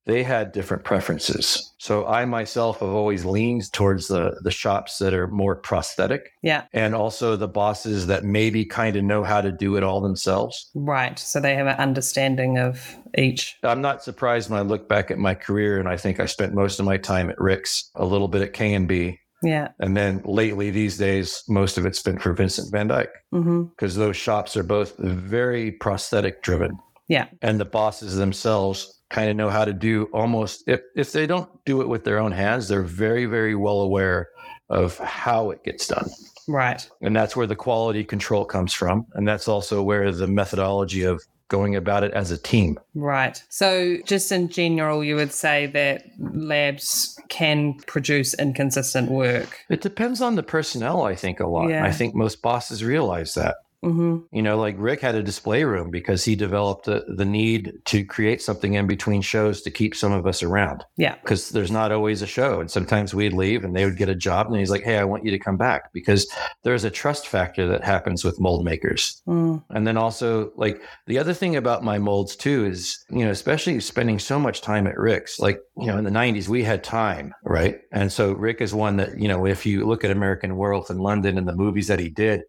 [0.06, 5.14] they had different preferences so i myself have always leaned towards the the shops that
[5.14, 6.66] are more prosthetic Yeah.
[6.74, 10.70] and also the bosses that maybe kind of know how to do it all themselves
[10.76, 11.18] Right.
[11.18, 13.58] So they have an understanding of each.
[13.64, 16.54] i'm not surprised when i look back at my career and i think i spent
[16.54, 19.70] most of my time at rick's a little bit at k&b Yeah.
[19.80, 23.64] And then lately, these days, most of it's been for Vincent van Dyke mm-hmm.
[23.72, 26.78] because those shops are both very prosthetic driven.
[27.10, 27.28] Yeah.
[27.42, 31.50] And the bosses themselves kind of know how to do almost, if, if they don't
[31.66, 34.30] do it with their own hands, they're very, very well aware
[34.70, 36.08] of how it gets done.
[36.48, 36.88] Right.
[37.02, 39.06] And that's where the quality control comes from.
[39.14, 42.80] And that's also where the methodology of going about it as a team.
[42.94, 43.44] Right.
[43.50, 49.66] So, just in general, you would say that labs can produce inconsistent work.
[49.68, 51.70] It depends on the personnel, I think, a lot.
[51.70, 51.84] Yeah.
[51.84, 53.58] I think most bosses realize that.
[53.82, 57.74] Hmm You know, like Rick had a display room because he developed the, the need
[57.86, 61.16] to create something in between shows to keep some of us around Yeah.
[61.22, 62.60] because there's not always a show.
[62.60, 65.04] And sometimes we'd leave and they would get a job and he's like, Hey, I
[65.06, 66.28] want you to come back because
[66.64, 69.22] there's a trust factor that happens with mold makers.
[69.28, 69.64] Mm.
[69.70, 73.80] And then also, like, the other thing about my molds too is, you know, especially
[73.80, 77.34] spending so much time at Rick's, like, you know, in the 90s, we had time,
[77.44, 77.80] right?
[77.94, 80.98] And so Rick is one that, you know, if you look at American Werewolf in
[80.98, 82.42] London and the movies that he did,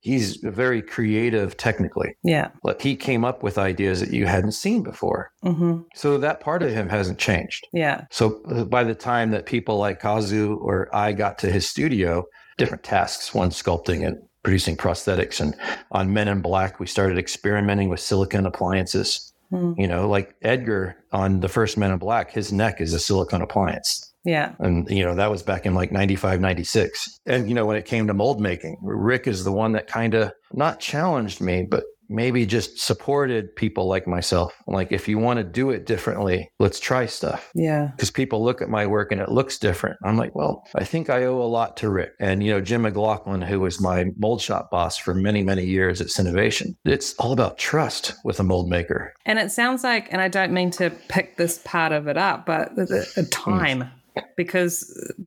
[0.00, 2.14] he's very creative technically.
[2.22, 2.50] Yeah.
[2.62, 5.30] Like, he came up with ideas that you hadn't seen before.
[5.42, 7.66] hmm So that part of him hasn't changed.
[7.72, 8.04] Yeah.
[8.10, 12.24] So uh, by the time that people like Kazu or I got to his studio,
[12.56, 15.40] different tasks, one sculpting and producing prosthetics.
[15.40, 15.54] And
[15.92, 19.32] on Men in Black, we started experimenting with silicone appliances.
[19.52, 19.74] Mm.
[19.78, 23.42] You know, like Edgar on the first Men in Black, his neck is a silicone
[23.42, 24.07] appliance.
[24.24, 24.54] Yeah.
[24.58, 27.20] And, you know, that was back in like 95, 96.
[27.26, 30.14] And, you know, when it came to mold making, Rick is the one that kind
[30.14, 34.54] of not challenged me, but maybe just supported people like myself.
[34.66, 37.50] Like, if you want to do it differently, let's try stuff.
[37.54, 37.88] Yeah.
[37.96, 39.98] Because people look at my work and it looks different.
[40.04, 42.12] I'm like, well, I think I owe a lot to Rick.
[42.18, 46.00] And, you know, Jim McLaughlin, who was my mold shop boss for many, many years
[46.00, 49.12] at Cinovation, it's all about trust with a mold maker.
[49.26, 52.46] And it sounds like, and I don't mean to pick this part of it up,
[52.46, 53.30] but the, the, the mm.
[53.30, 53.90] time.
[54.36, 54.80] Because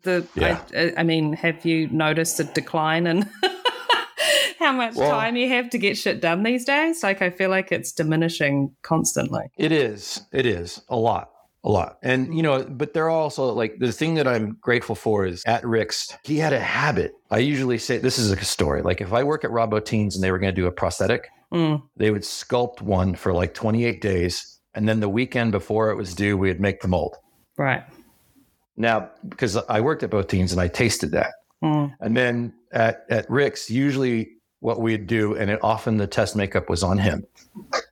[0.04, 0.62] the, Yeah.
[0.76, 3.22] I, I mean, have you noticed a decline in
[4.60, 7.04] how much Well- time you have to get shit done these days.
[7.04, 9.44] Like, I feel like it's diminishing constantly.
[9.58, 10.22] It is.
[10.32, 11.30] It is a lot.
[11.64, 11.98] A lot.
[12.02, 15.64] And, you know, but they're also like the thing that I'm grateful for is at
[15.64, 17.12] Rick's, he had a habit.
[17.30, 18.82] I usually say this is a story.
[18.82, 21.28] Like if I work at Rob Bottin's and they were going to do a prosthetic,
[21.54, 24.58] Mm, they would sculpt one for like 28 days.
[24.74, 27.18] And then the weekend before it was due, we'd make the mold.
[27.58, 27.84] right.
[28.78, 31.34] Now, because I worked at both teams and I tasted that.
[31.64, 36.36] Mm, And then at, at Rick's, usually what we'd do, and it, often the test
[36.36, 37.26] makeup was on him.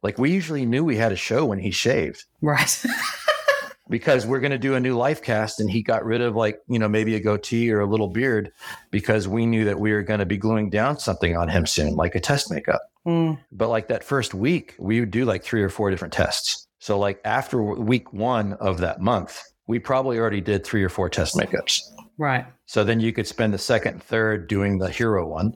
[0.01, 2.83] Like we usually knew we had a show when he shaved right.
[3.89, 6.59] because we're going to do a new life cast and he got rid of like
[6.67, 8.51] you know maybe a goatee or a little beard
[8.91, 11.95] because we knew that we were going to be gluing down something on him soon
[11.95, 15.63] like a test makeup Mm, but like that first week we would do like three
[15.63, 20.41] or four different tests so like after week one of that month we probably already
[20.41, 21.81] did three or four test makeups
[22.17, 22.45] right.
[22.65, 25.53] so then you could spend the second third doing the hero one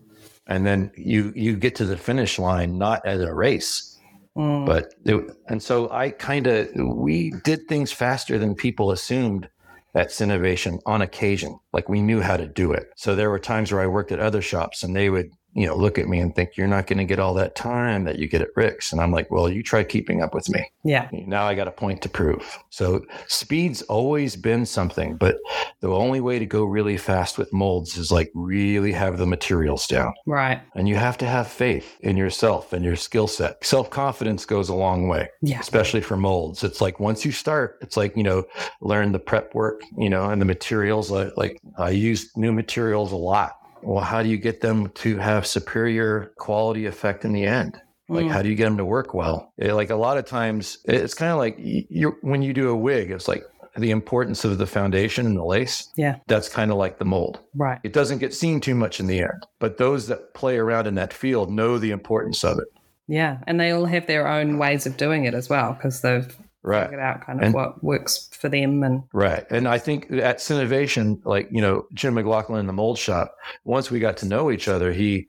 [0.47, 3.89] and then you you get to the finish line not as a race
[4.37, 9.47] Mm, but it, and so I kind of we did things faster than people assumed
[9.95, 11.59] at Cinovation on occasion.
[11.71, 12.87] Like we knew how to do it.
[12.95, 15.75] So there were times where I worked at other shops and they would you know
[15.75, 18.27] look at me and think you're not going to get all that time that you
[18.27, 20.65] get at Rick's, and I'm like, well, you try keeping up with me.
[20.83, 21.09] yeah.
[21.11, 22.57] Now I got a point to prove.
[22.69, 25.37] So speed's always been something, but
[25.81, 29.87] the only way to go really fast with molds is like really have the materials
[29.87, 30.13] down.
[30.25, 30.61] Right.
[30.75, 33.63] And you have to have faith in yourself and your skill set.
[33.65, 35.59] Self confidence goes a long way, Yeah.
[35.59, 36.63] especially for molds.
[36.63, 38.45] It's like once you start, it's like, you know,
[38.81, 41.11] learn the prep work, you know, and the materials.
[41.11, 43.53] Like, like I use new materials a lot.
[43.83, 47.79] Well, how do you get them to have superior quality effect in the end?
[48.09, 48.31] Like, Mm.
[48.31, 49.51] how do you get them to work well?
[49.57, 52.75] It- like, a lot of times, it's kind of like you're, when you do a
[52.75, 53.43] wig, it's like
[53.77, 55.89] the importance of the foundation and the lace.
[55.95, 56.17] Yeah.
[56.27, 57.39] That's kind of like the mold.
[57.55, 57.79] Right.
[57.83, 60.95] It doesn't get seen too much in the end, but those that play around in
[60.95, 62.67] that field know the importance of it.
[63.07, 63.37] Yeah.
[63.47, 66.93] And they all have their own ways of doing it as well because they've Right.
[66.97, 68.83] out kind of And- what works for them.
[68.83, 69.45] And Right.
[69.51, 73.35] And I think at Cinovation, like, you know, Jim McLaughlin in the mold shop,
[73.65, 75.27] once we got to know each other, he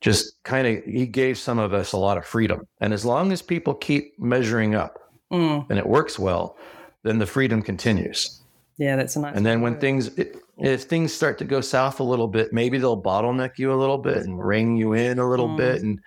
[0.00, 2.66] just kind of he gave some of us a lot of freedom.
[2.80, 6.56] And as long as people keep measuring up mm, and it works well,
[7.02, 8.40] then the freedom continues.
[8.78, 9.34] yeah, that's a nice.
[9.34, 12.78] And then when things it, if things start to go south a little bit, maybe
[12.78, 15.56] they'll bottleneck you a little bit and ring you in a little Mm.
[15.56, 15.98] bit and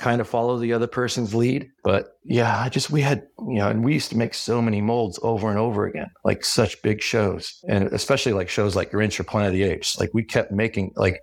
[0.00, 1.70] kind of follow the other person's lead.
[1.84, 4.80] But yeah, I just we had you know, and we used to make so many
[4.80, 9.20] molds over and over again, like such big shows, and especially like shows like Grinch
[9.20, 10.00] or Planet of the Apes.
[10.00, 11.22] Like we kept making like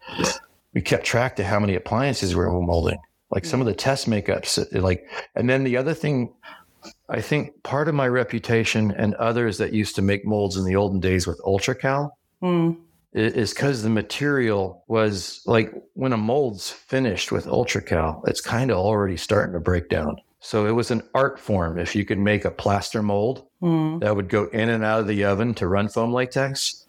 [0.73, 2.99] we kept track to how many appliances we were molding.
[3.32, 5.05] Like some of the test makeups, like,
[5.36, 6.34] and then the other thing
[7.09, 10.78] I think part of my reputation and others that used to make molds in the
[10.78, 12.11] olden days with UltraCal
[12.41, 12.78] Mm,
[13.14, 18.78] is because the material was like when a mold's finished with UltraCal, it's kind of
[18.78, 20.18] already starting to break down.
[20.39, 21.80] So it was an art form.
[21.80, 25.08] If you could make a plaster mold mm, that would go in and out of
[25.08, 26.86] the oven to run foam latex,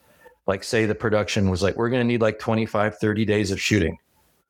[0.47, 3.61] like say the production was like, we're going to need like 25, 30 days of
[3.61, 3.99] shooting,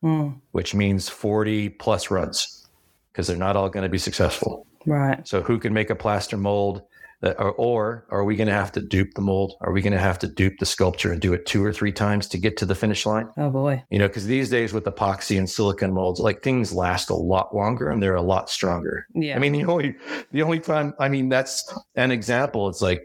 [0.02, 2.66] mm, which means 40 plus runs
[3.12, 4.66] because they're not all going to be successful.
[4.86, 5.26] right.
[5.26, 6.82] So who can make a plaster mold?
[7.20, 9.54] Or, or are we going to have to dupe the mold?
[9.60, 11.90] Are we going to have to dupe the sculpture and do it two or three
[11.90, 13.28] times to get to the finish line?
[13.36, 13.82] Oh boy.
[13.90, 17.54] You know, because these days with epoxy and silicone molds, like things last a lot
[17.54, 19.06] longer and they're a lot stronger.
[19.14, 19.34] Yeah.
[19.34, 19.96] I mean, the only
[20.30, 22.68] the only time I mean that's an example.
[22.68, 23.02] It's like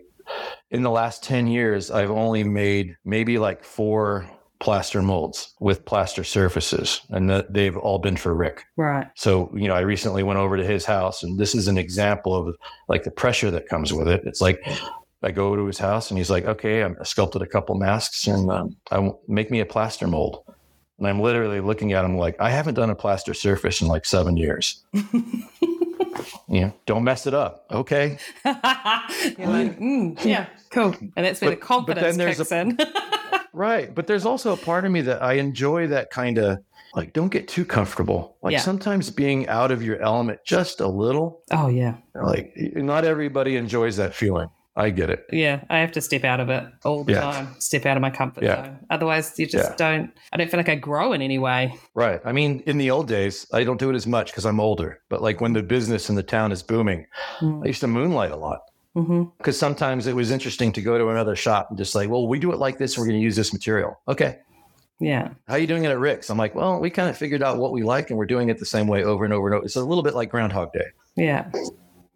[0.70, 4.30] in the last ten years, I've only made maybe like four
[4.64, 8.64] plaster molds with plaster surfaces, and that they've all been for Rick.
[8.78, 9.08] right.
[9.16, 12.34] So, you know, I recently went over to his house, and this is an example
[12.34, 12.56] of
[12.88, 14.22] like the pressure that comes with it.
[14.26, 14.66] It's like
[15.22, 18.50] I go to his house, and he's like, "Okay, I sculpted a couple masks, and
[18.50, 20.46] um, I make me a plaster mold."
[20.98, 24.06] And I'm literally looking at him like, "I haven't done a plaster surface in like
[24.06, 24.82] seven years."
[26.48, 27.66] yeah, don't mess it up.
[27.72, 30.96] Okay, You're like, mm, yeah, cool.
[31.16, 32.78] And that's where But- the confidence kicks a- in.
[33.54, 33.94] right.
[33.94, 36.60] But there's also a part of me that I enjoy that kind of
[36.96, 38.38] like, don't get too comfortable.
[38.44, 38.60] Like Yeah.
[38.60, 41.42] sometimes being out of your element just a little.
[41.52, 44.50] oh yeah, Like, not everybody enjoys that feeling.
[44.76, 45.26] I get it.
[45.32, 45.64] yeah.
[45.70, 47.22] I have to step out of it all the Yeah.
[47.22, 47.56] time.
[47.60, 48.66] Step out of my comfort Yeah.
[48.66, 48.80] zone.
[48.90, 49.76] Otherwise, you just Yeah.
[49.78, 50.12] don't.
[50.32, 51.76] I don't feel like I grow in any way.
[51.94, 52.20] Right.
[52.26, 55.00] I mean, in the old days, I don't do it as much because I'm older.
[55.10, 57.06] But like when the business in the town is booming,
[57.42, 58.62] I used to moonlight a lot
[58.96, 59.24] Mm-hmm.
[59.38, 62.40] because sometimes it was interesting to go to another shop and just like, well, we
[62.40, 64.00] do it like this and we're going to use this material.
[64.08, 64.38] Okay.
[65.00, 65.30] Yeah.
[65.48, 66.30] How are you doing it at Rick's?
[66.30, 68.58] I'm like, well, we kind of figured out what we like and we're doing it
[68.60, 69.66] the same way over and over and over.
[69.66, 70.86] It's a little bit like Groundhog Day.
[71.16, 71.52] Yeah.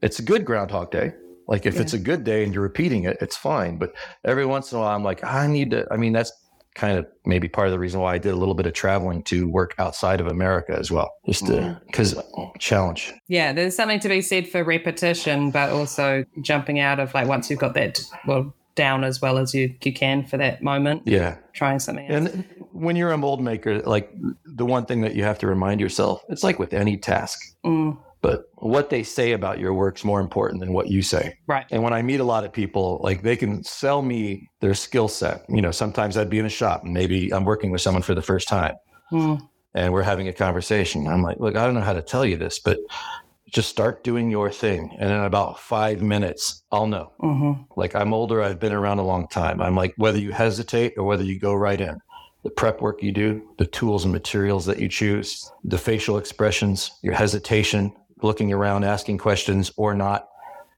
[0.01, 1.13] It's a good Groundhog Day.
[1.47, 3.77] Like if it's a good day and you're repeating it, it's fine.
[3.77, 3.93] But
[4.25, 5.87] every once in a while, I'm like, I need to.
[5.91, 6.31] I mean, that's
[6.75, 9.23] kind of maybe part of the reason why I did a little bit of traveling
[9.23, 12.15] to work outside of America as well, just to because
[12.59, 13.13] challenge.
[13.27, 17.49] Yeah, there's something to be said for repetition, but also jumping out of like once
[17.49, 21.01] you've got that well down as well as you you can for that moment.
[21.05, 22.31] Yeah, Trying something else.
[22.31, 24.13] and when you're a mold maker, like
[24.45, 27.39] the one thing that you have to remind yourself, it's like with any task.
[27.65, 31.37] Mm, But what they say about your work's more important than what you say.
[31.47, 31.65] right.
[31.71, 35.07] And when I meet a lot of people, like they can sell me their skill
[35.07, 35.45] set.
[35.49, 38.15] You know, sometimes I'd be in a shop and maybe I'm working with someone for
[38.15, 38.75] the first time
[39.11, 39.39] Mm,
[39.73, 41.07] and we're having a conversation.
[41.07, 42.77] I'm like, look, I don't know how to tell you this, but
[43.49, 44.95] just start doing your thing.
[44.99, 47.13] And in about five minutes, I'll know.
[47.19, 49.61] hmm Like I'm older, I've been around a long time.
[49.61, 51.97] I'm like, whether you hesitate or whether you go right in,
[52.43, 56.91] the prep work you do, the tools and materials that you choose, the facial expressions,
[57.01, 60.27] your hesitation, looking around, asking questions or not.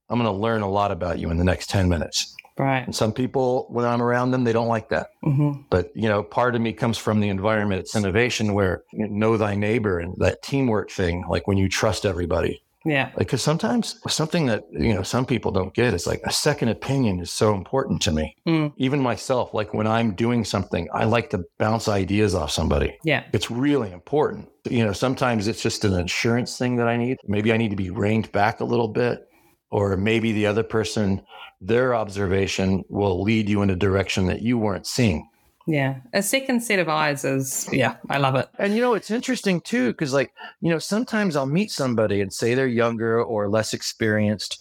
[0.10, 2.36] I'm going to learn a lot about you in the next 10 minutes.
[2.58, 2.84] Right.
[2.84, 5.08] And some people, when I'm around them, they don't like that.
[5.24, 7.80] hmm But, you know, part of me comes from the environment.
[7.80, 12.06] It's innovation where you know thy neighbor and that teamwork thing, like when you trust
[12.06, 12.62] everybody.
[12.86, 13.08] Yeah.
[13.08, 16.70] Like, because sometimes something that, you know, some people don't get is like a second
[16.70, 18.36] opinion is so important to me.
[18.48, 18.74] Mm.
[18.78, 22.98] Even myself, like when I'm doing something, I like to bounce ideas off somebody.
[23.04, 23.26] Yeah.
[23.34, 24.50] It's really important.
[24.70, 27.18] You know, sometimes it's just an insurance thing that I need.
[27.28, 29.28] Maybe I need to be reined back a little bit,
[29.72, 31.22] or maybe the other person,
[31.60, 35.28] their observation will lead you in a direction that you weren't seeing.
[35.70, 35.98] Yeah.
[36.14, 38.50] A second set of eyes is, yeah, I love it.
[38.58, 42.34] And you know, it's interesting too, because like, you know, sometimes I'll meet somebody and
[42.34, 44.60] say they're younger or less experienced.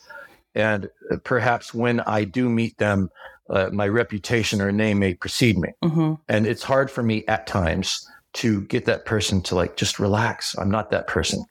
[0.55, 3.09] And uh, perhaps when I do meet them,
[3.49, 5.71] uh, my reputation or name may precede me.
[5.83, 9.99] hmm And it's hard for me at times to get that person to like, just
[9.99, 10.55] relax.
[10.59, 11.45] I'm not that person.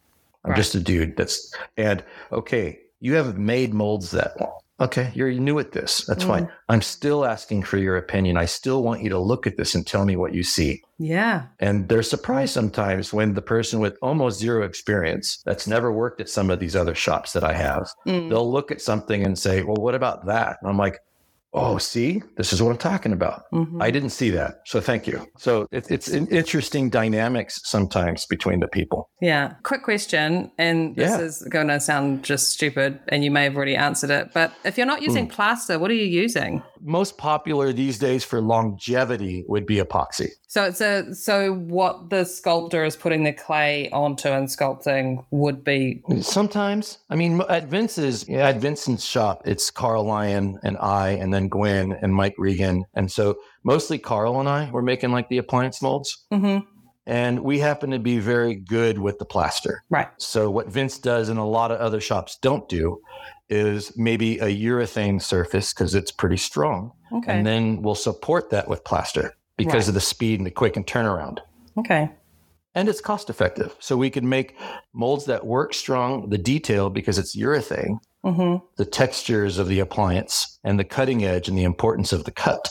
[0.45, 0.58] I'm Right.
[0.58, 4.38] just a dude that's, and okay, you haven't made molds that.
[4.80, 6.05] Okay, you're new at this.
[6.05, 6.49] That's fine.
[6.69, 8.38] I'm still asking for your opinion.
[8.38, 10.84] I still want you to look at this and tell me what you see.
[10.99, 11.45] Yeah.
[11.59, 16.30] And they're surprised sometimes when the person with almost zero experience that's never worked at
[16.30, 18.30] some of these other shops that I have, Mm.
[18.30, 20.57] they'll look at something and say, Well, what about that?
[20.61, 20.99] And I'm like,
[21.54, 23.43] Oh, see, this is what I'm talking about.
[23.54, 23.82] Mhm.
[23.82, 24.56] I didn't see that.
[24.66, 25.26] So thank you.
[25.38, 29.10] So it, it's an interesting dynamics sometimes between the people.
[29.22, 29.54] Yeah.
[29.64, 31.20] Quick question, and this Yeah.
[31.22, 34.30] is going to sound just stupid, and you may have already answered it.
[34.34, 35.32] But if you're not using Hmm.
[35.32, 36.62] plaster, what are you using?
[36.82, 40.30] Most popular these days for longevity would be epoxy.
[40.47, 45.63] So it's a so what the sculptor is putting the clay onto and sculpting would
[45.63, 51.34] be Sometimes, I mean, at Vince's, at Vincent's shop, it's Carl Lyon and I, and
[51.34, 52.86] then Gwen and Mike Regan.
[52.93, 56.25] And so mostly Carl and I were making like the appliance molds.
[56.32, 56.63] Mhm.
[57.05, 59.84] And we happen to be very good with the plaster.
[59.89, 60.09] right.
[60.17, 62.99] So what Vince does and a lot of other shops don't do
[63.50, 66.91] is maybe a urethane surface because it's pretty strong.
[67.14, 67.32] Okay.
[67.32, 69.88] And then we'll support that with plaster because Right.
[69.89, 71.39] of the speed and the quick and turnaround
[71.78, 72.10] okay.
[72.76, 73.76] and it's cost effective.
[73.80, 74.56] So we can make
[74.93, 78.66] molds that work strong, the detail because it's urethane, Mm-hmm.
[78.78, 82.68] the textures of the appliance, and the cutting edge and the importance of the cut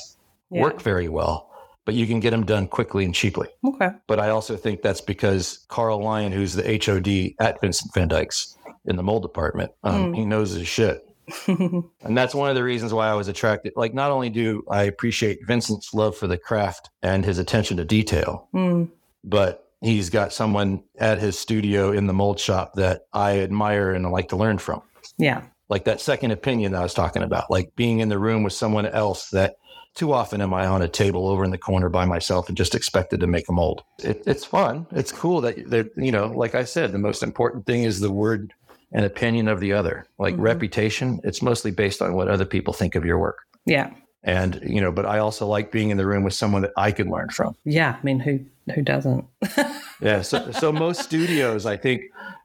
[0.51, 0.61] Yeah.
[0.62, 1.51] work very well.
[1.87, 3.49] But you can get them done quickly and cheaply.
[3.64, 3.91] Okay.
[4.09, 8.55] But I also think that's because Carl Lyon, who's the HOD at Vincent Van Dyke's
[8.87, 11.03] in the mold department, um, he knows his shit.
[11.49, 13.72] and that's one of the reasons why I was attracted.
[13.76, 17.84] Like, not only do I appreciate Vincent's love for the craft and his attention to
[17.84, 18.91] detail, Mm.
[19.24, 24.11] but he's got someone at his studio in the mold shop that I admire and
[24.11, 24.82] like to learn from.
[25.18, 25.43] Yeah.
[25.68, 28.53] Like that second opinion that I was talking about, like being in the room with
[28.53, 29.57] someone else that
[29.97, 32.74] too often am I on a table over in the corner by myself and just
[32.74, 33.82] expected to make a mold.
[34.05, 34.87] It, it's fun.
[34.93, 38.12] It's cool that, that, you know, like I said, the most important thing is the
[38.12, 38.53] word
[38.93, 40.07] and opinion of the other.
[40.18, 40.43] Like mm-hmm.
[40.43, 43.39] reputation, it's mostly based on what other people think of your work.
[43.64, 43.91] Yeah.
[44.22, 46.91] And, you know, but I also like being in the room with someone that I
[46.91, 47.55] can learn from.
[47.64, 47.97] Yeah.
[47.99, 48.41] I mean, who
[48.74, 49.24] who doesn't?
[50.03, 50.20] Yeah.
[50.20, 52.03] So, so most studios, I think,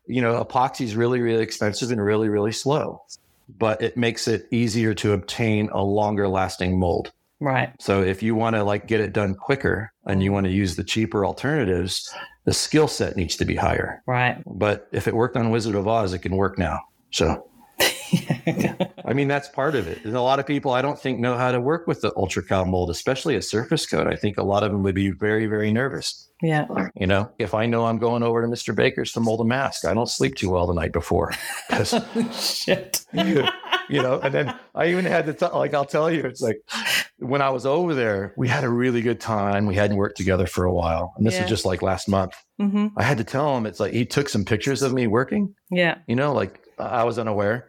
[0.07, 3.01] you know, epoxy is really, really expensive and really, really slow,
[3.59, 7.11] but it makes it easier to obtain a longer lasting mold.
[7.41, 7.73] Right.
[7.79, 10.75] So if you want to like get it done quicker and you want to use
[10.77, 12.09] the cheaper alternatives,
[12.45, 14.01] the skill set needs to be higher.
[14.07, 14.41] Right.
[14.45, 16.79] But if it worked on Wizard of Oz, it can work now.
[17.11, 17.49] So,
[19.05, 20.03] I mean, that's part of it.
[20.05, 22.43] And a lot of people, I don't think, know how to work with the ultra
[22.43, 24.07] cal mold, especially a surface coat.
[24.07, 26.29] I think a lot of them would be very, very nervous.
[26.41, 26.65] Yeah.
[26.95, 28.75] You know, if I know I'm going over to Mr.
[28.75, 31.33] Baker's to mold a mask, I don't sleep too well the night before.
[31.69, 31.93] 'Cause,
[32.33, 33.05] Shit.
[33.91, 36.57] You know, and then I even had to tell, like, I'll tell you, it's like
[37.19, 39.65] when I was over there, we had a really good time.
[39.65, 41.13] We hadn't worked together for a while.
[41.17, 41.43] And this Yeah.
[41.43, 42.33] is just like last month.
[42.59, 45.53] hmm I had to tell him, it's like he took some pictures of me working,
[45.69, 45.97] Yeah.
[46.07, 47.67] you know, like I was unaware.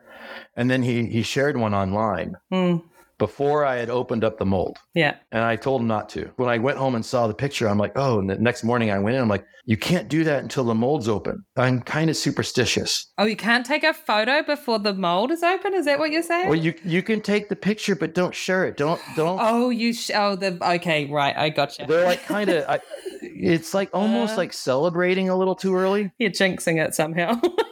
[0.56, 2.36] And then he, he shared one online.
[2.52, 2.82] Mm.
[3.26, 4.78] Before I had opened up the mold.
[4.94, 5.14] Yeah.
[5.30, 6.30] And I told him not to.
[6.36, 8.90] When I went home and saw the picture, I'm like, oh, and the next morning
[8.90, 11.44] I went in, I'm like, you can't do that until the mold's open.
[11.56, 13.12] I'm kind of superstitious.
[13.18, 15.72] Oh, you can't take a photo before the mold is open?
[15.72, 16.48] Is that what you're saying?
[16.48, 18.76] Well, you you can take the picture, but don't share it.
[18.76, 19.38] Don't don't.
[19.40, 19.94] oh, you.
[19.94, 20.58] Sh- oh, the.
[20.76, 21.36] Okay, right.
[21.36, 21.84] I gotcha.
[21.86, 22.80] They're like kind of.
[23.24, 24.38] It's like almost Uh.
[24.38, 26.10] like celebrating a little too early.
[26.18, 27.40] You're jinxing it somehow.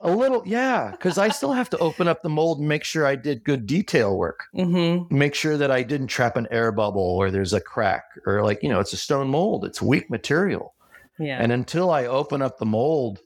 [0.00, 3.04] A little, yeah, because I still have to open up the mold and make sure
[3.04, 4.44] I did good detail work.
[4.54, 5.12] mm-hmm.
[5.16, 8.62] Make sure that I didn't trap an air bubble or there's a crack or like
[8.62, 9.64] you know it's a stone mold.
[9.64, 10.74] It's weak material.
[11.18, 11.42] Yeah.
[11.42, 13.18] And until I open up the mold,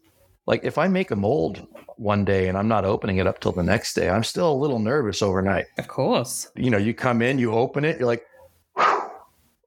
[0.46, 1.66] like if I make a mold
[1.98, 4.54] one day and I'm not opening it up till the next day, I'm still a
[4.54, 5.66] little nervous overnight.
[5.76, 6.48] of course.
[6.56, 8.24] You know, you come in, you open it, you're like.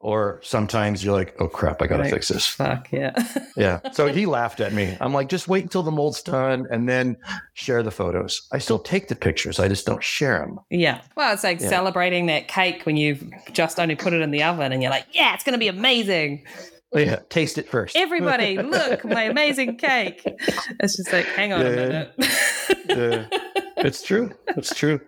[0.06, 2.12] Or sometimes you're like, oh crap, I got to Right.
[2.14, 2.46] fix this.
[2.46, 3.12] Fuck yeah.
[3.58, 3.80] Yeah.
[3.94, 4.96] So he laughed at me.
[5.02, 7.18] I'm like, just wait until the mold's done and then
[7.54, 8.48] share the photos.
[8.52, 10.60] I still take the pictures, I just don't share them.
[10.70, 11.02] yeah.
[11.18, 11.70] Well, it's like Yeah.
[11.70, 15.06] celebrating that cake when you've just only put it in the oven and you're like,
[15.12, 16.46] yeah, it's going to be amazing.
[16.94, 17.20] Yeah.
[17.30, 17.96] Taste it first.
[17.98, 20.22] Everybody, look, my amazing cake.
[20.80, 22.14] It's just like, hang on a minute.
[22.88, 23.28] Yeah.
[23.78, 24.32] it's true.
[24.48, 25.00] It's true.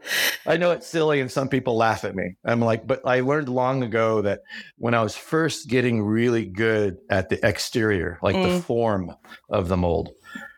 [0.45, 2.36] I know it's silly and some people laugh at me.
[2.45, 4.41] I'm like, but I learned long ago that
[4.78, 8.63] when I was first getting really good at the exterior, like the Mm.
[8.63, 9.15] form
[9.49, 10.09] of the mold,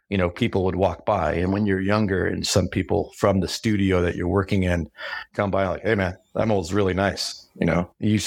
[0.10, 1.34] you know, people would walk by.
[1.34, 4.89] And when you're younger and some people from the studio that you're working in
[5.34, 7.47] come by, like, hey, man, that mold's really nice.
[7.60, 8.20] You know, you,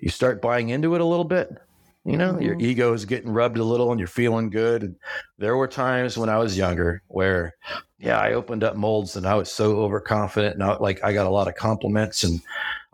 [0.00, 1.50] you start buying into it a little bit.
[2.06, 2.66] You know, your mm-hmm.
[2.66, 4.84] ego is getting rubbed a little and you're feeling good.
[4.84, 4.96] And
[5.38, 7.54] there were times when I was younger where
[7.98, 10.54] yeah, I opened up molds and I was so overconfident.
[10.54, 12.40] And I, like I got a lot of compliments and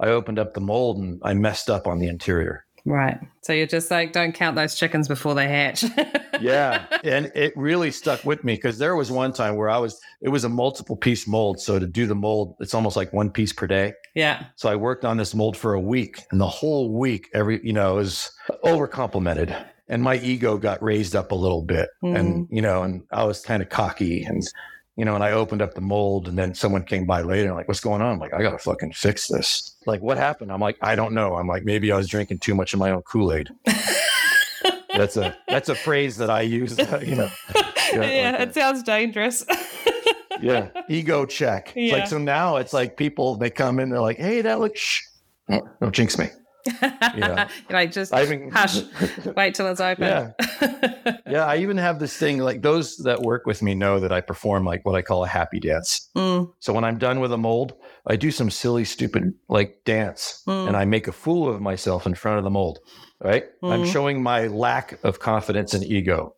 [0.00, 2.64] I opened up the mold and I messed up on the interior.
[2.84, 3.18] Right.
[3.42, 5.84] So you're just like, don't count those chickens before they hatch.
[6.40, 6.86] Yeah.
[7.04, 10.30] and it really stuck with me because there was one time where I was, it
[10.30, 11.60] was a multiple piece mold.
[11.60, 13.92] So to do the mold, it's almost like one piece per day.
[14.14, 14.46] yeah.
[14.56, 17.72] So I worked on this mold for a week and the whole week, every, you
[17.72, 18.32] know, it was
[18.64, 19.54] over complimented.
[19.88, 21.90] And my ego got raised up a little bit.
[22.02, 22.48] And, mm.
[22.50, 24.42] you know, and I was kind of cocky and,
[24.96, 27.66] you know, and I opened up the mold and then someone came by later, like,
[27.68, 28.12] what's going on?
[28.14, 29.74] I'm like, I got to fucking fix this.
[29.86, 30.52] Like, what happened?
[30.52, 31.36] I'm like, I don't know.
[31.36, 33.48] I'm like, maybe I was drinking too much of my own Kool Aid.
[34.94, 37.30] that's a, that's a phrase that I use, you know.
[37.94, 39.44] Yeah, like it sounds dangerous.
[40.40, 41.98] yeah ego check it's Yeah.
[41.98, 45.00] like so now it's like people they come in they're like hey that looks shh.
[45.50, 46.28] Oh, don't jinx me
[46.66, 47.48] Yeah.
[47.86, 48.80] Just I even- hush.
[49.36, 50.04] Wait till it's open.
[50.04, 51.18] Yeah.
[51.26, 54.20] yeah i even have this thing like those that work with me know that i
[54.20, 57.36] perform like what i call a happy dance Mm, so when i'm done with a
[57.38, 57.74] mold
[58.06, 60.68] i do some silly stupid like dance Mm.
[60.68, 62.78] and i make a fool of myself in front of the mold
[63.20, 63.92] right i'm Mm.
[63.92, 66.34] showing my lack of confidence and ego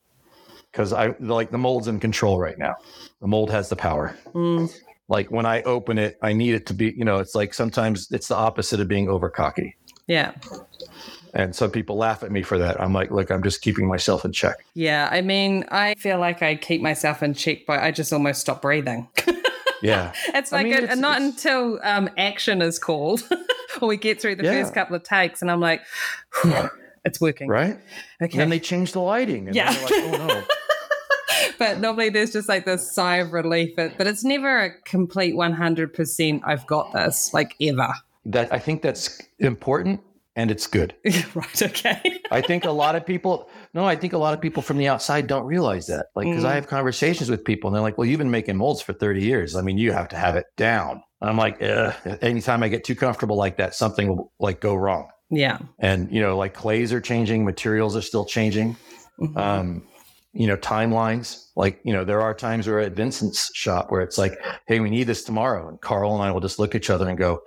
[0.71, 2.75] because i like the mold's in control right now
[3.21, 4.73] the mold has the power mm,
[5.09, 8.11] like when I open it, I need it to be, you know, it's like sometimes
[8.11, 9.77] it's the opposite of being over cocky.
[10.07, 10.33] Yeah.
[11.33, 12.81] And some people laugh at me for that.
[12.81, 14.65] I'm like, look, I'm just keeping myself in check.
[14.75, 15.09] Yeah.
[15.11, 18.63] I mean, I feel like I keep myself in check but I just almost stop
[18.63, 19.09] breathing.
[19.83, 20.15] Yeah.
[20.29, 23.23] It's I like mean, it, it's- not it's- until um, action is called
[23.83, 24.63] or we get through the Yeah.
[24.63, 25.83] first couple of takes and I'm like,
[27.05, 27.49] it's working.
[27.49, 27.77] Right.
[28.23, 28.33] Okay.
[28.33, 29.47] And then they change the lighting.
[29.49, 29.69] And Yeah.
[29.71, 30.43] like, oh no.
[31.59, 33.77] but normally there's just like this sigh of relief.
[33.77, 37.93] But it's never a complete 100% I've got this, like ever.
[38.27, 40.01] That I think that's important
[40.37, 40.95] and it's good.
[41.35, 41.63] right.
[41.63, 42.21] Okay.
[42.31, 44.89] I think a lot of people, no, I think a lot of people from the
[44.89, 46.07] outside don't realize that.
[46.17, 46.49] Like, because Mm.
[46.49, 49.23] I have conversations with people and they're like, well, you've been making molds for 30
[49.23, 49.55] years.
[49.57, 51.03] I mean, you have to have it down.
[51.21, 51.95] And I'm like, Ugh.
[52.23, 55.09] anytime I get too comfortable like that, something will like go wrong.
[55.31, 55.59] yeah.
[55.79, 58.77] and you know like clays are changing materials are still changing
[59.21, 59.37] Mhm.
[59.37, 59.83] um
[60.33, 64.19] you know timelines like you know there are times where at vincent's shop where it's
[64.19, 64.35] like
[64.69, 67.09] hey we need this tomorrow and carl and i will just look at each other
[67.09, 67.41] and go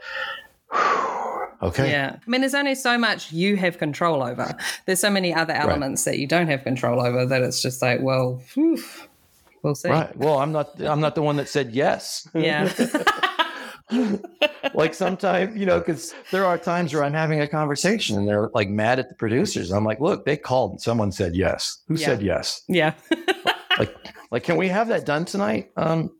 [1.62, 2.18] okay Yeah.
[2.26, 4.56] I mean, there's only so much you have control over.
[4.86, 8.02] There's so many other elements that you don't have control over that it's just like,
[8.02, 8.82] well, whew,
[9.64, 9.90] we'll see.
[9.90, 12.72] right well i'm not i'm not the one that said yes Yeah.
[14.76, 18.50] like sometimes you know because there are times where i'm having a conversation and they're
[18.54, 21.96] like mad at the producers i'm like look they called and someone said yes who
[21.96, 22.06] Yeah.
[22.06, 22.94] said yes yeah.
[23.80, 23.96] like
[24.30, 26.12] like can we have that done tonight um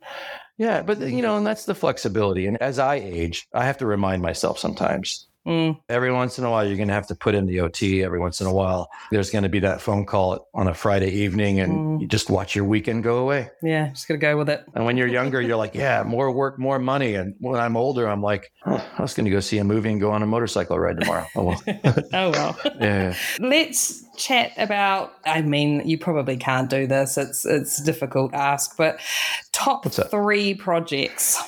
[0.58, 3.86] yeah but you know and that's the flexibility and as i age i have to
[3.86, 7.34] remind myself sometimes Mm, every once in a while you're going to have to put
[7.34, 10.50] in the ot every once in a while there's going to be that phone call
[10.54, 12.02] on a friday evening and Mm.
[12.02, 13.88] you just watch your weekend go away yeah.
[13.90, 14.66] Just going to go with it.
[14.76, 18.08] and when you're younger you're like yeah more work more money and when i'm older
[18.10, 20.26] i'm like oh, i was going to go see a movie and go on a
[20.28, 21.62] motorcycle ride tomorrow oh well
[22.14, 22.58] Oh, well.
[22.82, 25.14] yeah Let's chat about.
[25.26, 27.18] I mean, you probably can't do this.
[27.18, 29.00] It's it's difficult to ask, but
[29.52, 31.40] top three projects.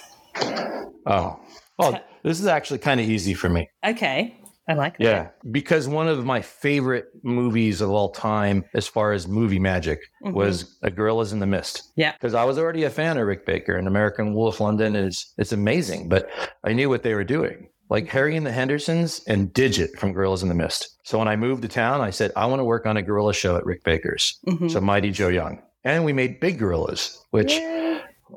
[1.06, 1.40] oh
[1.78, 3.70] well This is actually kind of easy for me.
[3.86, 4.36] Okay.
[4.68, 5.04] I like that.
[5.04, 10.00] Yeah, because one of my favorite movies of all time, as far as movie magic,
[10.24, 10.34] Mhm.
[10.34, 11.92] was A Gorillas in the Mist.
[11.96, 12.12] Yeah.
[12.14, 15.52] because I was already a fan of Rick Baker and American Wolf London is it's
[15.54, 16.30] amazing, but
[16.64, 17.70] I knew what they were doing.
[17.90, 21.00] Like Harry and the Hendersons and Digit from Gorillas in the Mist.
[21.04, 23.34] So when I moved to town, I said I want to work on a gorilla
[23.34, 24.38] show at Rick Baker's.
[24.48, 24.70] Mhm.
[24.70, 27.60] So Mighty Joe Young, and we made Big Gorillas, which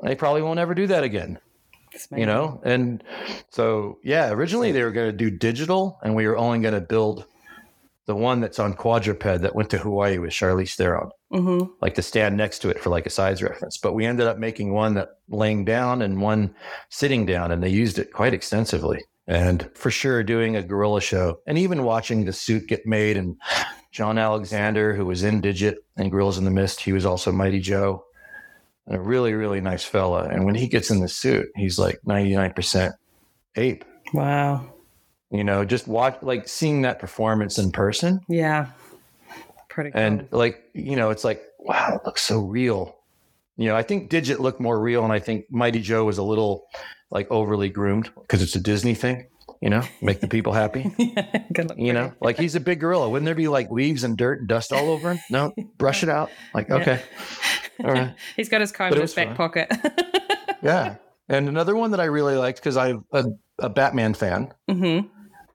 [0.01, 1.37] they probably won't ever do that again
[2.15, 2.61] you know?
[2.63, 3.03] and
[3.49, 6.81] so yeah originally they were going to do digital and we were only going to
[6.81, 7.25] build
[8.05, 11.09] the one that's on quadruped that went to hawaii with charlize theron.
[11.31, 11.71] Mm-hmm.
[11.81, 13.79] like to stand next to it for like a size reference.
[13.79, 16.53] But we ended up making one that laying down and one
[16.89, 19.03] sitting down and they used it quite extensively.
[19.25, 23.37] And for sure doing a gorilla show and even watching the suit get made and
[23.91, 27.59] john alexander who was in digit and gorillas in the mist he was also mighty
[27.59, 28.03] joe
[28.87, 30.23] a really really nice fella.
[30.29, 32.93] And when he gets in the suit he's like 99%
[33.55, 33.85] ape.
[34.13, 34.65] Wow.
[35.31, 38.21] you know just watch like seeing that performance in person.
[38.29, 38.67] Yeah.
[39.69, 40.01] Pretty cool.
[40.01, 42.97] and like you know it's like wow it looks so real.
[43.57, 46.23] You know i think digit looked more real and i think mighty joe was a
[46.23, 46.65] little
[47.11, 49.27] like overly groomed because it's a disney thing
[49.61, 50.91] you know make the people happy.
[50.97, 53.07] Yeah, you know like he's a big gorilla.
[53.09, 55.19] Wouldn't there be like leaves and dirt and dust all over him?
[55.29, 56.31] No brush it out.
[56.55, 56.75] Like Yeah.
[56.77, 57.01] okay
[57.83, 59.35] right He's got his comb But in his back fun.
[59.35, 59.71] pocket.
[60.63, 60.95] yeah
[61.29, 63.25] and another one that i really liked because i'm a,
[63.59, 65.07] a batman fan mm-hmm.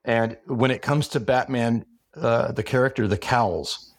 [0.04, 1.84] And when it comes to Batman,
[2.16, 3.94] uh, the character, the cowls.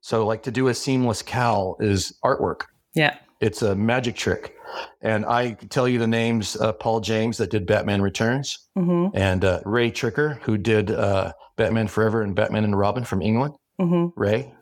[0.00, 2.60] So, like to do a seamless cowl is artwork.
[2.94, 3.16] Yeah.
[3.40, 4.54] It's a magic trick.
[5.02, 9.16] And I tell you the names uh, Paul James, that did Batman Returns, Mm-hmm.
[9.16, 13.54] and uh, Ray Tricker, who did uh, Batman Forever and Batman and Robin from England,
[13.80, 14.20] Mm-hmm.
[14.20, 14.54] Ray,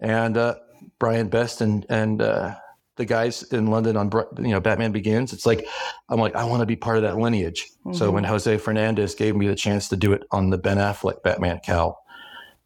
[0.00, 0.54] and uh,
[0.98, 2.54] Brian Best and, and uh,
[2.96, 5.32] the guys in London on you know Batman Begins.
[5.32, 5.66] It's like
[6.08, 7.68] I'm like I want to be part of that lineage.
[7.92, 8.12] So Mhm.
[8.14, 11.60] when Jose Fernandez gave me the chance to do it on the Ben Affleck Batman
[11.64, 12.04] cowl,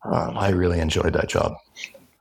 [0.05, 1.55] um, I really enjoyed that job.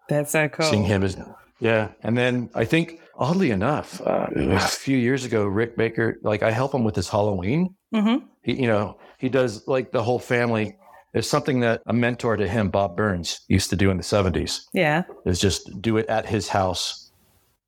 [0.09, 0.65] That's so cool.
[0.65, 1.17] Seeing him as
[1.59, 6.43] yeah, and then I think oddly enough, uh, a few years ago, Rick Baker, like
[6.43, 7.75] I help him with his Halloween.
[7.93, 8.25] Mm-hmm.
[8.41, 10.75] He, you know, he does like the whole family.
[11.13, 14.61] It's something that a mentor to him, Bob Burns, used to do in the 70s
[14.73, 15.03] Yeah.
[15.25, 17.11] is just do it at his house,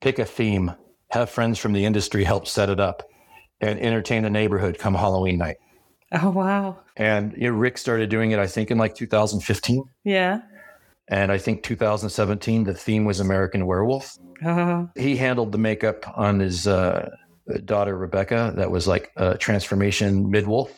[0.01, 0.73] pick a theme,
[1.11, 3.03] have friends from the industry help set it up,
[3.61, 5.57] and entertain the neighborhood come Halloween night.
[6.11, 6.77] Oh wow.
[6.97, 9.83] And you know, Rick started doing it, I think, in like 2015.
[10.03, 10.41] Yeah.
[11.07, 14.17] And I think 2017, the theme was American Werewolf.
[14.43, 14.89] Oh.
[14.95, 17.09] He handled the makeup on his uh,
[17.65, 20.69] daughter, Rebecca, that was like a transformation midwolf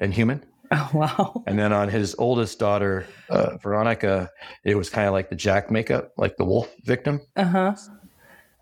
[0.00, 0.44] and human.
[0.72, 1.42] Oh wow.
[1.46, 4.30] And then on his oldest daughter, uh, Veronica,
[4.64, 7.20] it was kind of like the Jack makeup, like the wolf victim.
[7.36, 7.74] Uh huh.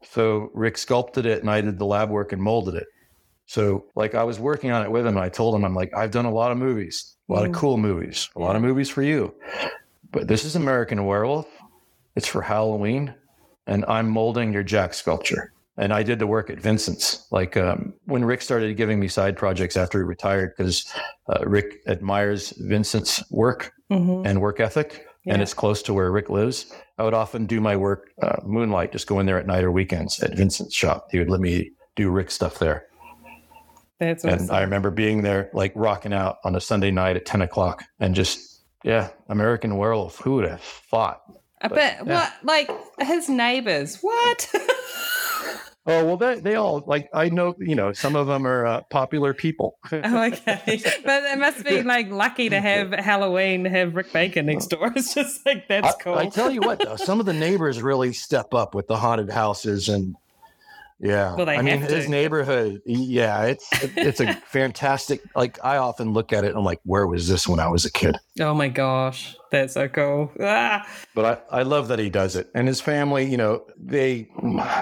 [0.03, 2.87] So Rick sculpted it and I did the lab work and molded it.
[3.47, 5.93] So like I was working on it with him and I told him, I'm like,
[5.97, 7.55] I've done a lot of movies, a lot of Mm.
[7.57, 9.35] cool movies, a lot of movies for you.
[10.13, 11.49] But this is American Werewolf.
[12.15, 13.15] It's for Halloween.
[13.67, 15.53] And I'm molding your Jack sculpture.
[15.79, 17.27] And I did the work at Vincent's.
[17.31, 20.91] Like um, when Rick started giving me side projects after he retired, because
[21.29, 24.27] uh, Rick admires Vincent's work Mm-hmm.
[24.27, 26.75] and work ethic, and it's close to where Rick lives.
[26.99, 29.71] I would often do my work uh, moonlight, just go in there at night or
[29.71, 31.07] weekends at Vincent's shop.
[31.13, 32.87] He would let me do Rick stuff there,
[34.01, 34.51] That's and.
[34.51, 38.13] I remember being there, like rocking out on a Sunday night at ten o'clock, and
[38.13, 40.19] just yeah, American Werewolf.
[40.19, 41.23] Who would have thought?
[41.61, 42.13] I bet yeah.
[42.13, 42.69] what like
[43.07, 43.99] his neighbors.
[44.01, 44.53] What?
[45.89, 48.81] Oh well, they they all like I know you know some of them are uh,
[48.91, 49.79] popular people.
[49.93, 50.81] oh, okay.
[51.05, 54.93] But it must be like lucky to have Halloween have Rick Baker next door.
[54.97, 56.15] It's just like that's I, cool.
[56.15, 59.31] I tell you what, though, some of the neighbors really step up with the haunted
[59.31, 60.17] houses and.
[60.99, 62.81] Yeah, Well, I mean his neighborhood.
[62.87, 65.21] Yeah, it's it's a fantastic.
[65.35, 67.85] Like I often look at it, and I'm like, where was this when I was
[67.85, 68.17] a kid?
[68.41, 70.31] oh my gosh, that's so cool.
[70.41, 70.89] Ah.
[71.15, 73.27] But I, I love that he does it, and his family.
[73.27, 74.29] You know, they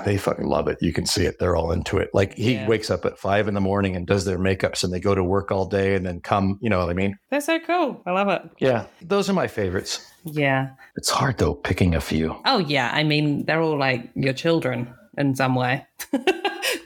[0.04, 0.78] they fucking love it.
[0.80, 2.10] You can see it; they're all into it.
[2.14, 2.68] Like he Yeah.
[2.68, 5.24] wakes up at five in the morning and does their makeups, and they go to
[5.24, 6.58] work all day, and then come.
[6.62, 7.16] You know what I mean?
[7.30, 8.00] That's so cool.
[8.06, 8.42] I love it.
[8.60, 10.08] Yeah, those are my favorites.
[10.24, 10.70] Yeah.
[10.96, 12.36] It's hard though picking a few.
[12.46, 12.90] Oh yeah.
[12.94, 15.86] I mean, they're all like your children in some way.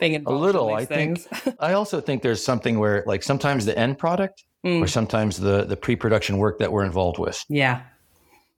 [0.00, 1.18] Being A involved little, in I these think.
[1.20, 1.56] things.
[1.60, 4.82] I also think there's something where, like, sometimes the end product, Mm.
[4.82, 7.44] or sometimes the the pre-production work that we're involved with.
[7.48, 7.82] yeah.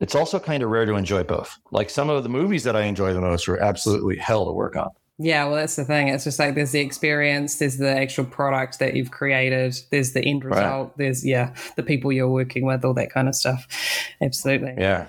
[0.00, 1.58] It's also kind of rare to enjoy both.
[1.72, 4.76] Like some of the movies that I enjoy the most were absolutely hell to work
[4.76, 4.88] on.
[5.18, 6.08] Yeah, well, that's the thing.
[6.08, 10.24] It's just like there's the experience, there's the actual product that you've created, there's the
[10.24, 10.56] end Right.
[10.56, 13.66] result, there's, yeah, the people you're working with, all that kind of stuff.
[14.22, 14.72] Absolutely.
[14.78, 15.08] Yeah.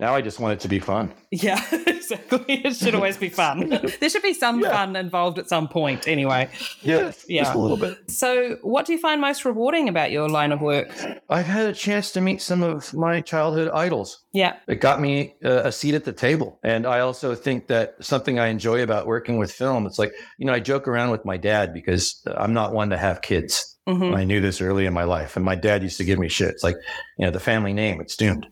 [0.00, 1.12] Now I just want it to be fun.
[1.30, 1.62] Yeah.
[1.86, 2.44] exactly.
[2.48, 3.68] It should always be fun.
[4.00, 6.48] there should be some fun involved at some point, anyway.
[6.80, 7.42] Yeah, Yeah.
[7.44, 7.98] just a little bit.
[8.10, 10.88] So, what do you find most rewarding about your line of work?
[11.28, 14.24] I've had a chance to meet some of my childhood idols.
[14.32, 14.56] Yeah.
[14.66, 16.58] It got me uh, a seat at the table.
[16.64, 20.46] And I also think that something I enjoy about working with film, it's like, you
[20.46, 23.76] know, I joke around with my dad because I'm not one to have kids.
[23.88, 24.16] Mhm.
[24.16, 25.36] I knew this early in my life.
[25.36, 26.48] And my dad used to give me shit.
[26.48, 26.76] It's like,
[27.18, 28.46] you know, the family name, it's doomed.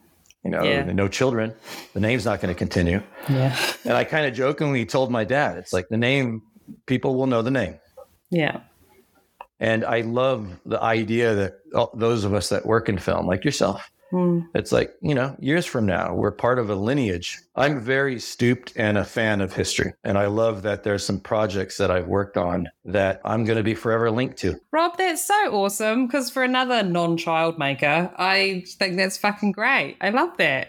[0.45, 0.85] You know, Yeah.
[0.85, 1.55] no children,
[1.95, 3.03] the name's not going to continue.
[3.29, 3.57] Yeah.
[3.85, 6.43] And I kind of jokingly told my dad, it's like the name,
[6.87, 7.79] people will know the name.
[8.31, 8.61] Yeah.
[9.61, 13.45] And I love the idea that all, those of us that work in film, like
[13.45, 14.41] yourself, Hmm.
[14.55, 17.39] it's like, you know, years from now, we're part of a lineage.
[17.57, 19.93] I'm very stooped and a fan of history.
[20.05, 23.63] And I love that there's some projects that I've worked on that I'm going to
[23.63, 24.59] be forever linked to.
[24.73, 29.97] Rob, that's so awesome because for another non child maker, I think that's fucking great.
[30.01, 30.69] I love that.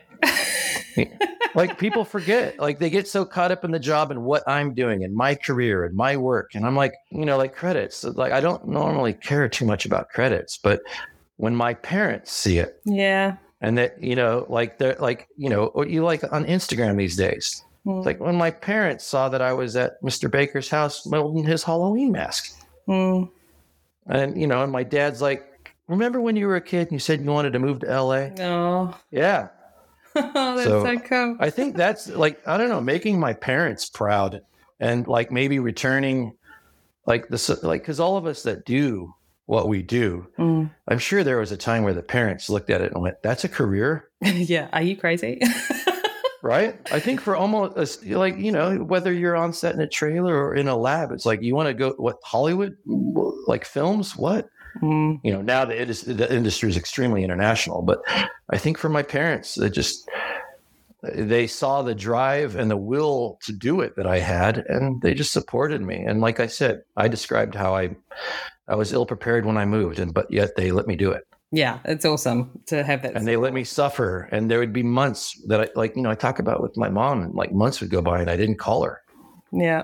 [1.56, 4.74] like people forget, like they get so caught up in the job and what I'm
[4.74, 6.56] doing and my career and my work.
[6.56, 10.10] And I'm like, you know, like credits, like I don't normally care too much about
[10.10, 10.82] credits, but
[11.40, 13.38] when my parents see it, yeah.
[13.62, 17.16] and that you know like they're like you know what you like on instagram these
[17.16, 17.98] days Mm.
[18.00, 21.64] it's like when my parents saw that i was at mr baker's house molding his
[21.64, 22.44] halloween mask
[22.86, 23.24] Hmm.
[24.08, 25.46] and you know and my dad's like
[25.88, 28.28] remember when you were a kid and you said you wanted to move to la
[28.40, 29.00] Oh.
[29.12, 29.48] yeah
[30.14, 31.38] that's So, so, cool.
[31.40, 34.42] i think that's like i don't know making my parents proud
[34.82, 36.36] and like maybe returning
[37.06, 39.14] like this like because all of us that do
[39.50, 40.70] what we do Mm.
[40.88, 43.44] i'm sure there was a time where the parents looked at it and went that's
[43.44, 44.68] a career yeah.
[44.74, 45.40] Are you crazy?
[46.44, 46.78] right?
[46.92, 50.56] I think for almost like you know whether you're on set in a trailer or
[50.56, 52.76] in a lab, it's like you want to go what Hollywood
[53.48, 54.48] like films what
[54.84, 55.20] Mm.
[55.24, 58.00] you know now the indus- the industry is extremely international, but
[58.52, 60.08] I think for my parents, they just
[61.02, 65.14] they saw the drive and the will to do it that I had, and they
[65.14, 65.96] just supported me.
[66.06, 67.96] And like I said, I described how I
[68.70, 71.24] I was ill prepared when I moved, and but yet they let me do it.
[71.52, 71.80] Yeah.
[71.86, 73.16] It's awesome to have that.
[73.16, 76.12] and they let me suffer and there would be months that i like you know
[76.12, 78.60] i talk about with my mom and like months would go by and i didn't
[78.60, 79.02] call her
[79.52, 79.82] yeah.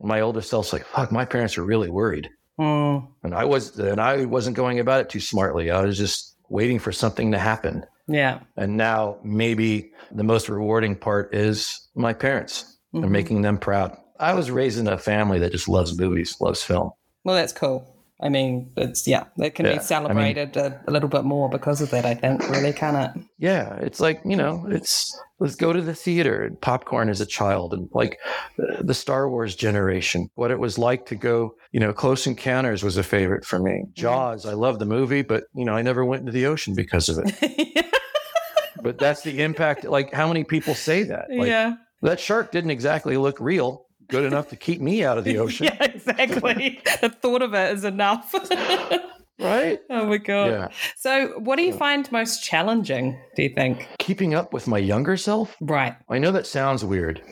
[0.00, 3.06] my older self's like fuck my parents are really worried Mm.
[3.22, 6.78] and i was and i wasn't going about it too smartly i was just waiting
[6.78, 8.40] for something to happen Yeah.
[8.56, 13.10] and now maybe the most rewarding part is my parents and Mhm.
[13.10, 16.90] making them proud i was raised in a family that just loves movies loves film
[17.24, 17.86] Well, that's cool.
[18.22, 21.24] I mean, it's, yeah, it can Yeah, I be mean- celebrated a, a little bit
[21.24, 23.10] more because of that, I think, really, can it?
[23.38, 27.26] Yeah, it's like, you know, it's let's go to the theater and popcorn as a
[27.26, 28.18] child and like
[28.58, 32.98] the Star Wars generation, what it was like to go, you know, Close Encounters was
[32.98, 33.70] a favorite for me.
[33.70, 33.92] Mm-hmm.
[33.94, 37.08] Jaws, I love the movie, but, you know, I never went into the ocean because
[37.08, 37.86] of it.
[38.82, 39.84] but that's the impact.
[39.84, 41.28] Like, how many people say that?
[41.30, 41.74] Like, yeah.
[42.02, 45.66] that shark didn't exactly look real, good enough to keep me out of the ocean.
[45.66, 46.80] Yeah, exactly.
[47.00, 48.34] the thought of it is enough.
[49.38, 49.80] Right?
[49.88, 50.50] oh my god.
[50.50, 50.68] Yeah.
[50.98, 53.18] So, what do you find most challenging?
[53.36, 53.88] Do you think?
[53.98, 55.56] Keeping up with my younger self.
[55.62, 55.96] Right.
[56.10, 57.22] I know that sounds weird.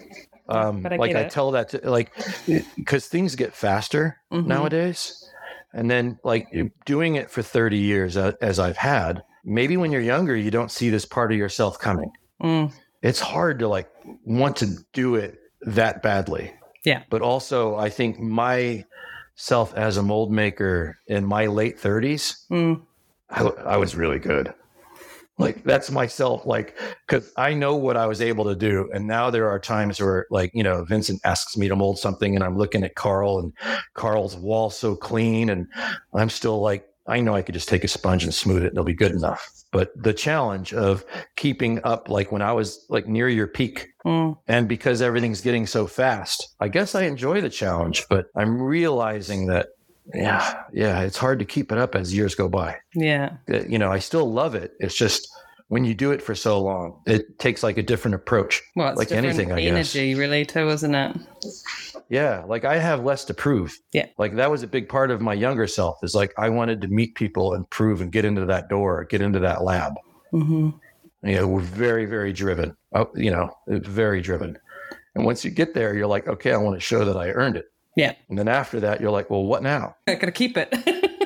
[0.49, 1.31] Um, But I like I it.
[1.31, 2.11] tell that to like
[2.77, 4.47] because things get faster Mhm.
[4.47, 5.23] nowadays,
[5.75, 6.47] and then like
[6.87, 9.23] doing it for thirty years uh, as I've had.
[9.45, 12.11] Maybe when you're younger, you don't see this part of yourself coming.
[12.43, 12.73] Mm.
[13.03, 13.91] It's hard to like
[14.25, 16.55] want to do it that badly.
[16.89, 17.03] Yeah.
[17.11, 18.87] But also, I think my
[19.35, 22.81] self as a mold maker in my late 30s, Mm.
[23.29, 24.55] I, I was really good.
[25.37, 26.77] Like that's myself, like
[27.07, 30.27] because I know what I was able to do, and now there are times where,
[30.31, 33.53] like you know, Vincent asks me to mold something, and I'm looking at Carl, and
[33.93, 35.69] Carl's wall so clean, and
[36.15, 38.73] I'm still like, I know I could just take a sponge and smooth it, and
[38.75, 39.51] it'll be good enough.
[39.71, 41.05] But the challenge of
[41.37, 44.39] keeping up, like when I was like near your peak, Mm.
[44.47, 49.47] and because everything's getting so fast, I guess I enjoy the challenge, but I'm realizing
[49.49, 49.69] that,
[50.15, 52.77] yeah, yeah, it's hard to keep it up as years go by.
[52.95, 53.33] Yeah.
[53.53, 54.73] Uh, You know, I still love it.
[54.81, 55.29] It's just
[55.69, 58.63] when you do it for so long, it takes like a different approach.
[58.75, 59.69] Well, it's like anything, I guess.
[59.95, 61.15] energy, really, too, isn't it?
[62.09, 63.79] Yeah, like I have less to prove.
[63.93, 64.07] Yeah.
[64.17, 66.89] Like that was a big part of my younger self is like I wanted to
[66.89, 69.95] meet people and prove and get into that door, get into that lab.
[70.33, 70.71] Mm-hmm.
[71.27, 72.77] you know, we're very, very driven.
[72.95, 74.59] Oh, you know, very driven.
[75.15, 77.57] And once you get there, you're like, okay, I want to show that I earned
[77.57, 77.67] it.
[77.97, 78.15] Yeah.
[78.29, 79.97] And then after that, you're like, well, what now?
[80.07, 80.73] I gotta keep it.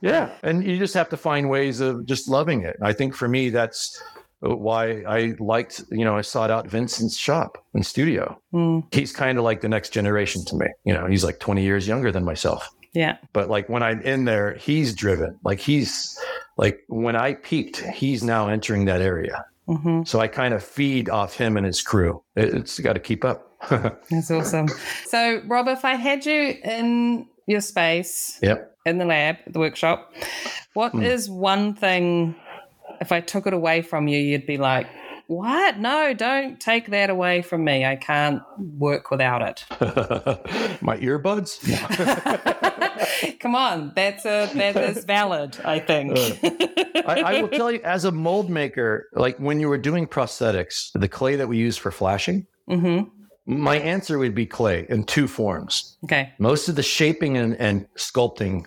[0.00, 0.30] Yeah.
[0.42, 2.76] And you just have to find ways of just loving it.
[2.82, 4.00] I think for me, that's
[4.40, 8.40] why I liked, you know, I sought out Vincent's shop and studio.
[8.52, 8.92] Mm.
[8.94, 10.66] He's kind of like the next generation to me.
[10.84, 12.68] You know, he's like 20 years younger than myself.
[12.92, 13.18] yeah.
[13.32, 15.38] But like when I'm in there, he's driven.
[15.44, 16.18] Like he's
[16.56, 19.44] like when I peaked, he's now entering that area.
[19.68, 20.04] Mm-hmm.
[20.04, 22.22] So I kind of feed off him and his crew.
[22.36, 23.52] It, it's got to keep up.
[24.10, 24.68] That's awesome.
[25.06, 28.76] So, Rob, if I had you in your space yep.
[28.84, 30.12] in the lab, the workshop,
[30.74, 32.36] what is one thing,
[33.00, 34.86] if I took it away from you, you'd be like,
[35.26, 35.78] what?
[35.78, 37.84] No, don't take that away from me.
[37.84, 38.42] I can't
[38.78, 39.64] work without it.
[40.80, 41.60] My earbuds?
[43.40, 45.58] Come on, that's a that is valid.
[45.64, 46.16] I think.
[47.06, 50.90] I, I will tell you, as a mold maker, like when you were doing prosthetics,
[50.94, 53.08] the clay that we use for flashing, mm-hmm.
[53.46, 55.98] my answer would be clay in two forms.
[56.04, 56.32] Okay.
[56.38, 58.66] Most of the shaping and, and sculpting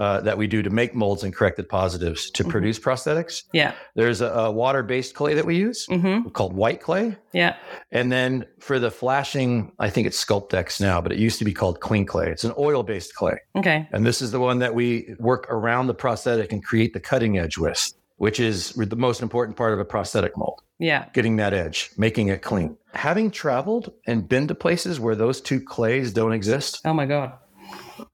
[0.00, 3.74] uh, that we do to make molds and corrected positives to produce prosthetics, Yeah.
[3.94, 6.30] there's a, a water based clay that we use Mm-hmm.
[6.30, 7.16] called white clay.
[7.32, 7.54] Yeah.
[7.92, 11.52] And then for the flashing, I think it's Sculptex now, but it used to be
[11.52, 12.28] called Klean Klay.
[12.28, 13.36] It's an oil based clay.
[13.54, 13.88] Okay.
[13.92, 17.38] And this is the one that we work around the prosthetic and create the cutting
[17.38, 21.04] edge with, which is the most important part of a prosthetic mold, Yeah.
[21.12, 22.76] getting that edge, making it clean.
[22.94, 27.34] Having traveled and been to places where those two clays don't exist, Oh my god.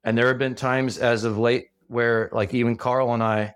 [0.04, 3.54] and there have been times as of late where, like, even Carl and I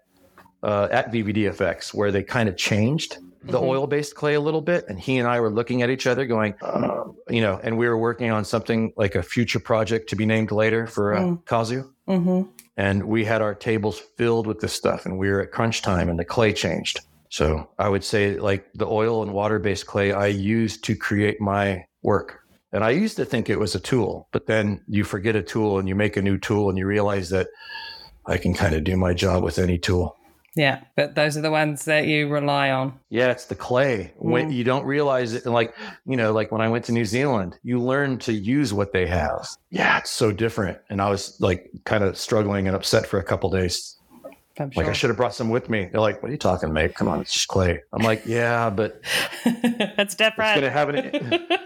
[0.63, 3.63] uh, at VVDFX, where they kind of changed the Mhm.
[3.63, 4.85] oil based clay a little bit.
[4.89, 7.89] And he and I were looking at each other going, uh, you know, and we
[7.89, 11.47] were working on something like a future project to be named later for uh, Mm.
[11.47, 11.85] Kazu.
[12.07, 12.43] Mm-hmm.
[12.77, 16.11] And we had our tables filled with this stuff, and we were at crunch time,
[16.11, 17.01] and the clay changed.
[17.31, 21.41] So I would say, like, the oil and water based clay I used to create
[21.41, 22.41] my work.
[22.73, 25.79] And I used to think it was a tool, but then you forget a tool
[25.79, 27.49] and you make a new tool and you realize that
[28.27, 30.17] I can kind of do my job with any tool.
[30.57, 30.81] Yeah.
[30.97, 32.99] But those are the ones that you rely on.
[33.09, 34.13] Yeah, it's the clay.
[34.17, 34.55] When mm.
[34.55, 35.75] you don't realize it, like
[36.07, 39.07] you know, like when I went to New Zealand, you learn to use what they
[39.07, 39.49] have.
[39.71, 40.79] Yeah, it's so different.
[40.91, 43.97] And I was like kind of struggling and upset for a couple days.
[44.59, 45.89] I'm Like I should have brought some with me.
[45.91, 46.95] They're like, "What are you talking, mate?
[46.95, 49.01] Come on, it's just clay." I'm like, "Yeah, but
[49.47, 50.57] it's it's different.
[50.57, 51.11] gonna have an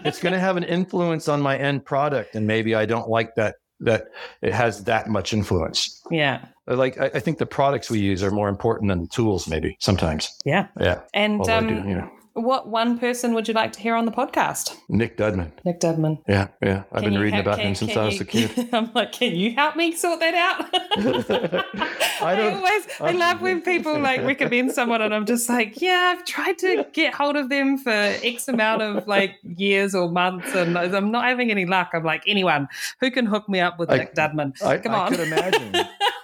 [0.05, 3.55] it's gonna have an influence on my end product, and maybe I don't like that
[3.81, 4.07] that
[4.41, 6.45] it has that much influence." yeah.
[6.67, 9.77] Like I, I think the products we use are more important than the tools, maybe
[9.79, 10.35] sometimes.
[10.45, 10.67] Yeah.
[10.79, 11.01] Yeah.
[11.13, 13.95] And Although um, I do, you know, what one person would you like to hear
[13.95, 14.75] on the podcast?
[14.89, 15.51] Nick Dudman.
[15.63, 16.21] Nick Dudman.
[16.27, 16.83] Yeah, yeah.
[16.91, 18.69] I've Can been reading help- about can- him since I was you- a kid.
[18.73, 20.69] I'm like, can you help me sort that out?
[22.21, 25.81] I, don't- always, I I'm- love when people like recommend someone, and I'm just like,
[25.81, 30.09] yeah, I've tried to get hold of them for X amount of like years or
[30.11, 31.91] months, and I'm not having any luck.
[31.93, 32.67] I'm like, anyone
[32.99, 34.61] who can hook me up with I- Nick Dudman?
[34.61, 35.11] I, Come I on.
[35.11, 35.73] could imagine.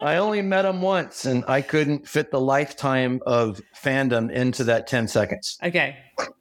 [0.00, 4.86] I only met him once, and I couldn't fit the lifetime of fandom into that
[4.86, 5.56] ten seconds.
[5.62, 5.96] okay,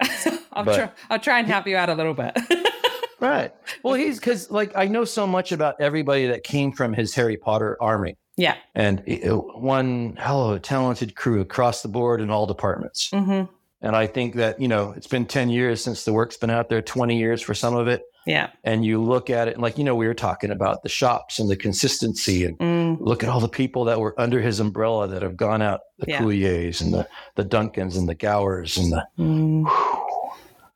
[0.54, 0.92] I'll But- try.
[1.10, 2.38] I'll try and help you out a little bit.
[3.18, 3.54] Right.
[3.82, 7.38] Well, he's because like I know so much about everybody that came from his Harry
[7.38, 8.56] Potter army, yeah.
[8.76, 13.10] and it- one hell of a talented crew across the board in all departments.
[13.12, 13.44] hmm
[13.82, 16.68] And I think that you know it's been ten years since the work's been out
[16.70, 18.04] there, twenty years for some of it.
[18.26, 18.50] Yeah.
[18.64, 21.38] and you look at it and like you know we were talking about the shops
[21.40, 25.08] and the consistency and Mm, look at all the people that were under his umbrella
[25.08, 26.20] that have gone out the Yeah.
[26.22, 29.66] couliers and the the duncans and the gowers and the mm.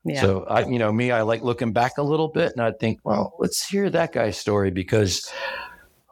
[0.06, 0.22] Yeah.
[0.22, 3.00] so i you know me i like looking back a little bit and i think
[3.04, 5.30] well let's hear that guy's story because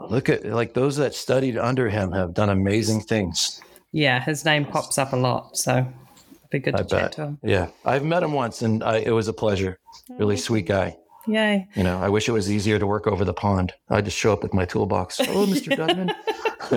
[0.10, 3.62] look at like those that studied under him have done amazing things
[3.94, 4.20] yeah.
[4.24, 7.22] His name pops up a lot, so it'd be good to i chat bet to
[7.24, 7.40] him.
[7.42, 9.80] yeah i've met him once and I, it was a pleasure
[10.20, 10.98] really sweet guy
[11.28, 11.68] Yay.
[11.76, 13.74] You know, I wish it was easier to work over the pond.
[13.90, 15.20] I'd just show up with my toolbox.
[15.20, 15.76] Oh, Mr.
[15.78, 16.14] Dudman.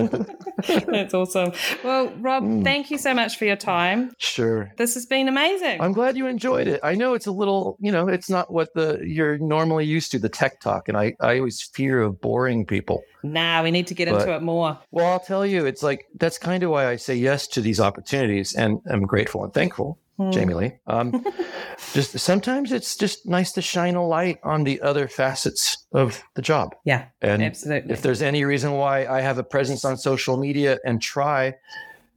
[0.67, 1.53] That's awesome.
[1.85, 2.65] Well, Rob, Mm.
[2.65, 4.13] thank you so much for your time.
[4.19, 4.73] sure.
[4.77, 5.81] This has been amazing.
[5.81, 6.81] I'm glad you enjoyed it.
[6.83, 10.19] I know it's a little, you know, it's not what the you're normally used to,
[10.19, 13.03] the tech talk, and I I always fear of boring people.
[13.23, 14.79] nah, we need to get But- into it more.
[14.91, 17.81] Well, I'll tell you, it's like that's kind of why I say yes to these
[17.81, 20.31] opportunities, and I'm grateful and thankful, Hmm.
[20.33, 20.73] Jamie Lee.
[20.87, 21.25] Um,
[21.95, 26.43] just sometimes it's just nice to shine a light on the other facets of the
[26.43, 26.75] job.
[26.85, 27.93] Yeah, And absolutely.
[27.93, 31.55] if there's any reason why I have a presence on social media and try,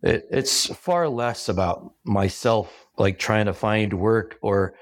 [0.02, 4.74] it, it's far less about myself, like trying to find work or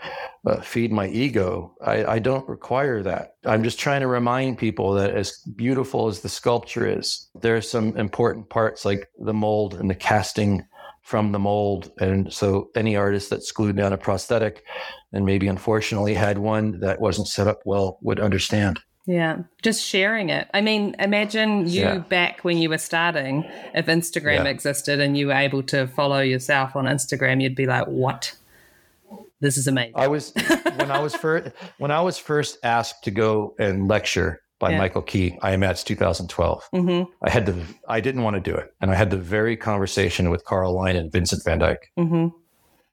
[0.45, 1.75] uh, feed my ego.
[1.85, 3.35] I, I don't require that.
[3.45, 7.61] I'm just trying to remind people that as beautiful as the sculpture is, there are
[7.61, 10.65] some important parts like the mold and the casting
[11.01, 11.91] from the mold.
[11.99, 14.63] And so any artist that's glued down a prosthetic
[15.13, 18.79] and maybe unfortunately had one that wasn't set up well would understand.
[19.11, 20.47] Yeah, just sharing it.
[20.53, 21.97] I mean, imagine you Yeah.
[21.97, 23.43] back when you were starting,
[23.73, 24.55] if Instagram Yeah.
[24.55, 28.33] existed and you were able to follow yourself on Instagram, you'd be like, what?
[29.41, 29.93] This is amazing.
[29.95, 30.31] I was
[30.77, 34.77] when I was first when I was first asked to go and lecture by Yeah.
[34.77, 36.63] Michael Key, IMATS 2012.
[36.71, 37.55] hmm I had the
[37.89, 40.95] I didn't want to do it, and I had the very conversation with Carl Lyon
[40.95, 42.27] and Vincent Van Dyke, hmm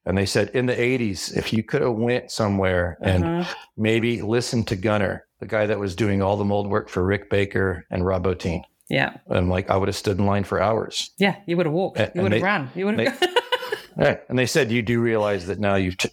[0.09, 3.55] and they said in the 80s, if you could have went somewhere and Uh-huh.
[3.77, 7.29] maybe listened to Gunnar, the guy that was doing all the mold work for Rick
[7.31, 9.19] Baker and Rob Bottin, Yeah.
[9.29, 11.11] and like I would have stood in line for hours.
[11.19, 11.37] Yeah.
[11.47, 11.99] You would have walked.
[12.01, 12.71] And- You would have run.
[12.75, 13.23] You would have.
[13.97, 14.21] Right.
[14.29, 16.09] And they said, you do realize that now you've, t-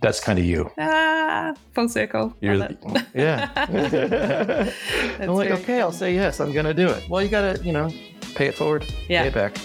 [0.00, 0.70] that's kind of you.
[0.78, 2.34] ah, full circle.
[2.40, 2.78] You're, it.
[3.14, 3.50] yeah.
[5.20, 6.40] I'm like, okay, I'll say yes.
[6.40, 7.06] I'm going to do it.
[7.10, 7.90] Well, you got to, you know,
[8.34, 9.22] pay it forward, Yeah.
[9.22, 9.56] pay it back.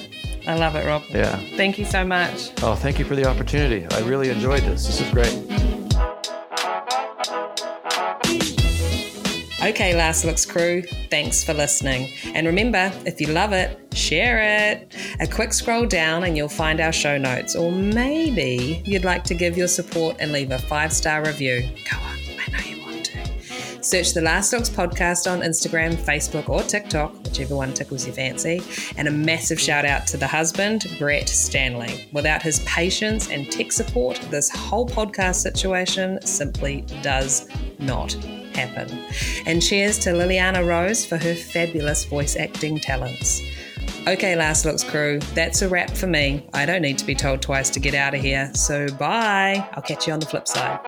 [0.47, 1.03] I love it, Rob.
[1.09, 1.35] Yeah.
[1.55, 2.51] Thank you so much.
[2.61, 3.87] Oh, thank you for the opportunity.
[3.95, 4.85] I really enjoyed this.
[4.85, 5.33] This is great.
[9.65, 12.13] Okay, Last Looks crew, thanks for listening.
[12.35, 14.93] And remember, if you love it, share it.
[15.19, 17.55] A quick scroll down and you'll find our show notes.
[17.55, 21.61] Or maybe you'd like to give your support and leave a five star review.
[21.89, 22.74] Go on, I know you.
[23.85, 28.63] Search the Last Looks podcast on Instagram, Facebook, or TikTok, whichever one tickles your fancy.
[28.97, 32.09] And a massive shout out to the husband, Brett Stanley.
[32.11, 37.47] Without his patience and tech support, this whole podcast situation simply does
[37.77, 38.13] not
[38.55, 38.89] happen.
[39.45, 43.39] And cheers to Liliana Rose for her fabulous voice acting talents.
[44.07, 46.43] Okay, Last Looks crew, that's a wrap for me.
[46.55, 49.63] I don't need to be told twice to get out of here, so bye.
[49.73, 50.79] I'll catch you on the flip side.